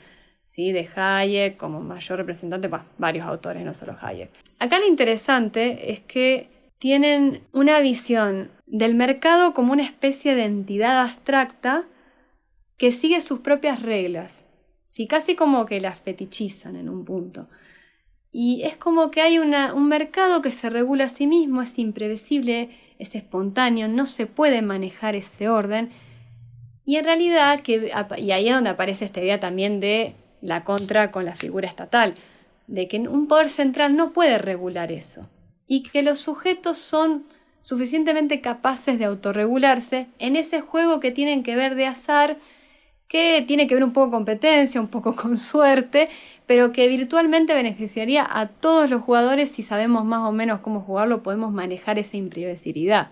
¿sí? 0.47 0.71
de 0.71 0.89
Hayek 0.95 1.57
como 1.57 1.81
mayor 1.81 2.19
representante, 2.19 2.69
varios 2.97 3.25
autores, 3.25 3.63
no 3.63 3.73
solo 3.73 3.95
Hayek. 3.99 4.29
Acá 4.59 4.79
lo 4.79 4.87
interesante 4.87 5.91
es 5.91 5.99
que 6.01 6.49
tienen 6.77 7.41
una 7.51 7.79
visión 7.79 8.51
del 8.65 8.95
mercado 8.95 9.53
como 9.53 9.73
una 9.73 9.83
especie 9.83 10.35
de 10.35 10.43
entidad 10.43 11.01
abstracta 11.01 11.85
que 12.77 12.91
sigue 12.91 13.21
sus 13.21 13.39
propias 13.39 13.81
reglas, 13.81 14.45
¿sí? 14.87 15.07
casi 15.07 15.35
como 15.35 15.65
que 15.65 15.79
las 15.79 15.99
fetichizan 15.99 16.75
en 16.75 16.89
un 16.89 17.05
punto. 17.05 17.47
Y 18.37 18.63
es 18.63 18.75
como 18.75 19.11
que 19.11 19.21
hay 19.21 19.39
un 19.39 19.87
mercado 19.87 20.41
que 20.41 20.51
se 20.51 20.69
regula 20.69 21.05
a 21.05 21.09
sí 21.09 21.25
mismo, 21.25 21.61
es 21.61 21.79
imprevisible, 21.79 22.69
es 22.99 23.15
espontáneo, 23.15 23.87
no 23.87 24.05
se 24.05 24.27
puede 24.27 24.61
manejar 24.61 25.15
ese 25.15 25.47
orden 25.47 25.89
y 26.85 26.97
en 26.97 27.05
realidad, 27.05 27.61
que, 27.61 27.91
y 28.17 28.31
ahí 28.31 28.47
es 28.47 28.53
donde 28.53 28.69
aparece 28.69 29.05
esta 29.05 29.21
idea 29.21 29.39
también 29.39 29.79
de 29.79 30.15
la 30.41 30.63
contra 30.63 31.11
con 31.11 31.25
la 31.25 31.35
figura 31.35 31.67
estatal, 31.67 32.15
de 32.67 32.87
que 32.87 32.99
un 32.99 33.27
poder 33.27 33.49
central 33.49 33.95
no 33.95 34.13
puede 34.13 34.37
regular 34.37 34.91
eso 34.91 35.29
y 35.67 35.83
que 35.83 36.03
los 36.03 36.19
sujetos 36.19 36.77
son 36.77 37.25
suficientemente 37.59 38.41
capaces 38.41 38.99
de 38.99 39.05
autorregularse 39.05 40.07
en 40.19 40.35
ese 40.35 40.61
juego 40.61 40.99
que 40.99 41.11
tienen 41.11 41.41
que 41.41 41.55
ver 41.55 41.75
de 41.75 41.87
azar, 41.87 42.37
que 43.07 43.43
tiene 43.47 43.67
que 43.67 43.73
ver 43.73 43.83
un 43.83 43.93
poco 43.93 44.11
con 44.11 44.19
competencia, 44.19 44.79
un 44.79 44.87
poco 44.87 45.15
con 45.15 45.37
suerte, 45.37 46.09
pero 46.45 46.71
que 46.71 46.87
virtualmente 46.87 47.53
beneficiaría 47.53 48.27
a 48.29 48.47
todos 48.49 48.89
los 48.89 49.01
jugadores 49.01 49.49
si 49.49 49.63
sabemos 49.63 50.05
más 50.05 50.27
o 50.27 50.31
menos 50.31 50.59
cómo 50.61 50.81
jugarlo, 50.81 51.23
podemos 51.23 51.51
manejar 51.51 51.97
esa 51.97 52.17
imprevisibilidad. 52.17 53.09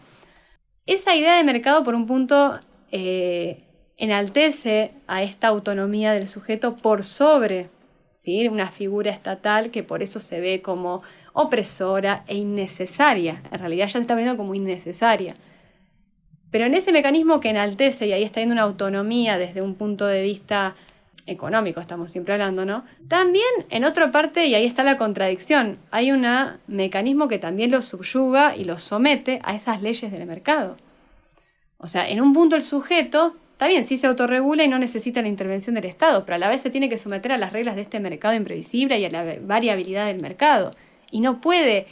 Esa 0.86 1.16
idea 1.16 1.36
de 1.38 1.44
mercado, 1.44 1.84
por 1.84 1.96
un 1.96 2.06
punto, 2.06 2.60
eh, 2.92 3.63
enaltece 3.98 4.92
a 5.08 5.24
esta 5.24 5.48
autonomía 5.48 6.14
del 6.14 6.28
sujeto 6.28 6.76
por 6.78 7.04
sobre 7.04 7.70
¿sí? 8.12 8.48
una 8.48 8.70
figura 8.72 9.12
estatal 9.12 9.72
que 9.72 9.84
por 9.84 10.02
eso 10.02 10.20
se 10.20 10.40
ve 10.40 10.62
como 10.62 11.04
opresora 11.34 12.24
e 12.28 12.36
innecesaria. 12.36 13.42
En 13.52 13.60
realidad 13.60 13.88
ya 13.88 13.94
se 13.94 14.00
está 14.00 14.16
viendo 14.16 14.38
como 14.38 14.56
innecesaria. 14.56 15.36
Pero 16.52 16.66
en 16.66 16.76
ese 16.76 16.92
mecanismo 16.92 17.40
que 17.40 17.50
enaltece, 17.50 18.06
y 18.06 18.14
ahí 18.14 18.24
está 18.24 18.40
viendo 18.40 18.54
una 18.54 18.62
autonomía 18.62 19.40
desde 19.40 19.62
un 19.62 19.74
punto 19.74 20.06
de 20.06 20.22
vista 20.22 20.76
económico, 21.26 21.80
estamos 21.80 22.12
siempre 22.12 22.34
hablando, 22.34 22.64
¿no? 22.64 22.84
También 23.08 23.46
en 23.70 23.86
otra 23.86 24.12
parte, 24.12 24.46
y 24.46 24.54
ahí 24.54 24.66
está 24.66 24.84
la 24.84 24.98
contradicción, 24.98 25.80
hay 25.90 26.12
un 26.12 26.28
mecanismo 26.68 27.28
que 27.28 27.40
también 27.40 27.72
lo 27.72 27.82
subyuga 27.82 28.56
y 28.56 28.66
lo 28.66 28.78
somete 28.78 29.40
a 29.44 29.56
esas 29.56 29.82
leyes 29.82 30.12
del 30.12 30.28
mercado. 30.28 30.78
O 31.78 31.88
sea, 31.88 32.08
en 32.08 32.22
un 32.22 32.34
punto 32.34 32.56
el 32.56 32.62
sujeto, 32.62 33.36
está 33.64 33.70
bien, 33.70 33.86
sí 33.86 33.96
se 33.96 34.08
autorregula 34.08 34.66
y 34.66 34.68
no 34.68 34.78
necesita 34.78 35.22
la 35.22 35.30
intervención 35.30 35.76
del 35.76 35.86
Estado, 35.86 36.26
pero 36.26 36.36
a 36.36 36.38
la 36.38 36.50
vez 36.50 36.60
se 36.60 36.70
tiene 36.70 36.90
que 36.90 36.98
someter 36.98 37.32
a 37.32 37.38
las 37.38 37.54
reglas 37.54 37.78
de 37.78 37.84
este 37.84 38.02
mercado 38.02 38.36
imprevisible 38.36 39.00
y 39.00 39.06
a 39.06 39.10
la 39.10 39.38
variabilidad 39.40 40.08
del 40.08 40.22
mercado. 40.22 40.72
Y 41.12 41.22
no 41.22 41.40
puede 41.40 41.88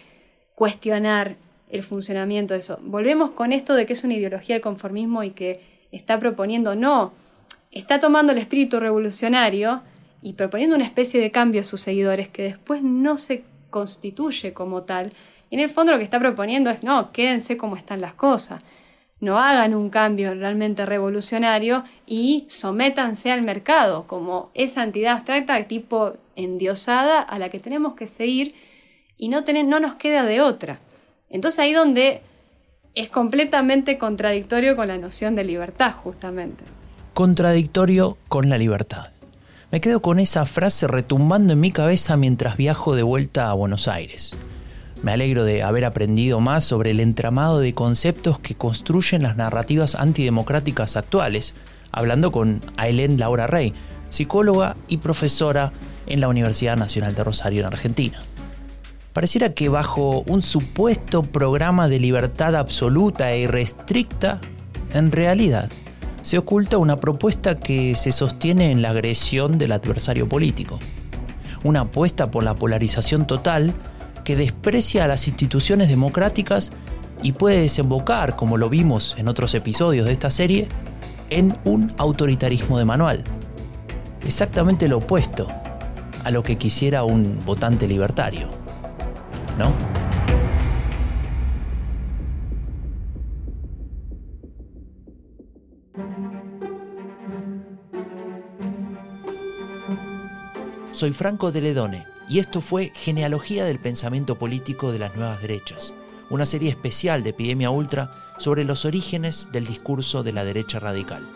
cuestionar 0.53 1.37
el 1.69 1.83
funcionamiento 1.83 2.53
de 2.53 2.59
eso. 2.59 2.77
Volvemos 2.81 3.31
con 3.31 3.53
esto 3.53 3.73
de 3.75 3.85
que 3.85 3.93
es 3.93 4.03
una 4.03 4.15
ideología 4.15 4.55
del 4.55 4.61
conformismo 4.61 5.23
y 5.23 5.29
que 5.29 5.61
está 5.93 6.19
proponiendo 6.19 6.75
no 6.75 7.13
está 7.71 7.99
tomando 7.99 8.33
el 8.33 8.39
espíritu 8.39 8.81
revolucionario 8.81 9.81
y 10.21 10.33
proponiendo 10.33 10.75
una 10.75 10.85
especie 10.85 11.21
de 11.21 11.31
cambio 11.31 11.61
a 11.61 11.63
sus 11.63 11.79
seguidores 11.79 12.27
que 12.27 12.43
después 12.43 12.83
no 12.83 13.17
se 13.17 13.45
constituye 13.69 14.51
como 14.51 14.83
tal. 14.83 15.13
Y 15.49 15.55
en 15.55 15.61
el 15.61 15.69
fondo 15.69 15.93
lo 15.93 15.97
que 15.97 16.03
está 16.03 16.19
proponiendo 16.19 16.69
es, 16.69 16.83
no, 16.83 17.13
quédense 17.13 17.55
como 17.55 17.77
están 17.77 18.01
las 18.01 18.13
cosas, 18.13 18.61
no 19.21 19.39
hagan 19.39 19.73
un 19.73 19.89
cambio 19.89 20.33
realmente 20.33 20.85
revolucionario 20.85 21.85
y 22.05 22.45
sométanse 22.49 23.31
al 23.31 23.43
mercado 23.43 24.07
como 24.07 24.49
esa 24.55 24.83
entidad 24.83 25.13
abstracta 25.13 25.63
tipo 25.67 26.13
endiosada 26.35 27.21
a 27.21 27.39
la 27.39 27.49
que 27.49 27.59
tenemos 27.59 27.93
que 27.93 28.07
seguir 28.07 28.55
y 29.17 29.29
no, 29.29 29.41
no 29.41 29.79
nos 29.79 29.95
queda 29.95 30.23
de 30.23 30.41
otra. 30.41 30.79
Entonces 31.29 31.59
ahí 31.59 31.73
donde 31.73 32.21
es 32.95 33.09
completamente 33.09 33.97
contradictorio 33.97 34.75
con 34.75 34.87
la 34.87 34.97
noción 34.97 35.35
de 35.35 35.43
libertad, 35.43 35.93
justamente. 35.95 36.63
Contradictorio 37.13 38.17
con 38.27 38.49
la 38.49 38.57
libertad. 38.57 39.11
Me 39.71 39.79
quedo 39.79 40.01
con 40.01 40.19
esa 40.19 40.45
frase 40.45 40.87
retumbando 40.87 41.53
en 41.53 41.59
mi 41.59 41.71
cabeza 41.71 42.17
mientras 42.17 42.57
viajo 42.57 42.95
de 42.95 43.03
vuelta 43.03 43.49
a 43.49 43.53
Buenos 43.53 43.87
Aires. 43.87 44.33
Me 45.03 45.11
alegro 45.11 45.43
de 45.45 45.63
haber 45.63 45.85
aprendido 45.85 46.39
más 46.39 46.63
sobre 46.63 46.91
el 46.91 46.99
entramado 46.99 47.59
de 47.59 47.73
conceptos 47.73 48.37
que 48.37 48.53
construyen 48.53 49.23
las 49.23 49.35
narrativas 49.35 49.95
antidemocráticas 49.95 50.95
actuales, 50.95 51.55
hablando 51.91 52.31
con 52.31 52.61
Ailén 52.77 53.17
Laura 53.17 53.47
Rey, 53.47 53.73
psicóloga 54.09 54.75
y 54.87 54.97
profesora 54.97 55.73
en 56.05 56.21
la 56.21 56.27
Universidad 56.27 56.77
Nacional 56.77 57.15
de 57.15 57.23
Rosario 57.23 57.61
en 57.61 57.65
Argentina. 57.65 58.19
Pareciera 59.11 59.53
que 59.53 59.69
bajo 59.69 60.21
un 60.27 60.43
supuesto 60.43 61.23
programa 61.23 61.87
de 61.87 61.99
libertad 61.99 62.55
absoluta 62.55 63.31
e 63.33 63.41
irrestricta, 63.41 64.39
en 64.93 65.11
realidad 65.11 65.69
se 66.21 66.37
oculta 66.37 66.77
una 66.77 66.97
propuesta 66.97 67.55
que 67.55 67.95
se 67.95 68.11
sostiene 68.11 68.71
en 68.71 68.83
la 68.83 68.91
agresión 68.91 69.57
del 69.57 69.71
adversario 69.71 70.29
político. 70.29 70.79
Una 71.63 71.81
apuesta 71.81 72.29
por 72.29 72.43
la 72.43 72.53
polarización 72.53 73.25
total 73.25 73.73
desprecia 74.35 75.05
a 75.05 75.07
las 75.07 75.27
instituciones 75.27 75.89
democráticas 75.89 76.71
y 77.23 77.33
puede 77.33 77.61
desembocar, 77.61 78.35
como 78.35 78.57
lo 78.57 78.69
vimos 78.69 79.15
en 79.17 79.27
otros 79.27 79.53
episodios 79.53 80.05
de 80.05 80.11
esta 80.11 80.31
serie, 80.31 80.67
en 81.29 81.57
un 81.65 81.93
autoritarismo 81.97 82.77
de 82.77 82.85
manual. 82.85 83.23
Exactamente 84.25 84.87
lo 84.87 84.97
opuesto 84.97 85.47
a 86.23 86.31
lo 86.31 86.43
que 86.43 86.57
quisiera 86.57 87.03
un 87.03 87.39
votante 87.45 87.87
libertario. 87.87 88.47
¿No? 89.57 89.90
Soy 101.01 101.13
Franco 101.13 101.51
de 101.51 101.61
Ledone 101.61 102.05
y 102.29 102.37
esto 102.37 102.61
fue 102.61 102.91
Genealogía 102.93 103.65
del 103.65 103.79
Pensamiento 103.79 104.37
Político 104.37 104.91
de 104.91 104.99
las 104.99 105.15
Nuevas 105.15 105.41
Derechas, 105.41 105.95
una 106.29 106.45
serie 106.45 106.69
especial 106.69 107.23
de 107.23 107.31
Epidemia 107.31 107.71
Ultra 107.71 108.11
sobre 108.37 108.65
los 108.65 108.85
orígenes 108.85 109.49
del 109.51 109.65
discurso 109.65 110.21
de 110.21 110.31
la 110.31 110.43
derecha 110.43 110.79
radical. 110.79 111.27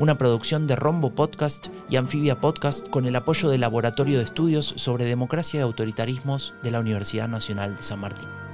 Una 0.00 0.18
producción 0.18 0.66
de 0.66 0.74
Rombo 0.74 1.14
Podcast 1.14 1.68
y 1.88 1.94
Anfibia 1.94 2.40
Podcast 2.40 2.88
con 2.88 3.06
el 3.06 3.14
apoyo 3.14 3.48
del 3.48 3.60
Laboratorio 3.60 4.18
de 4.18 4.24
Estudios 4.24 4.74
sobre 4.76 5.04
Democracia 5.04 5.60
y 5.60 5.62
Autoritarismos 5.62 6.54
de 6.64 6.72
la 6.72 6.80
Universidad 6.80 7.28
Nacional 7.28 7.76
de 7.76 7.84
San 7.84 8.00
Martín. 8.00 8.45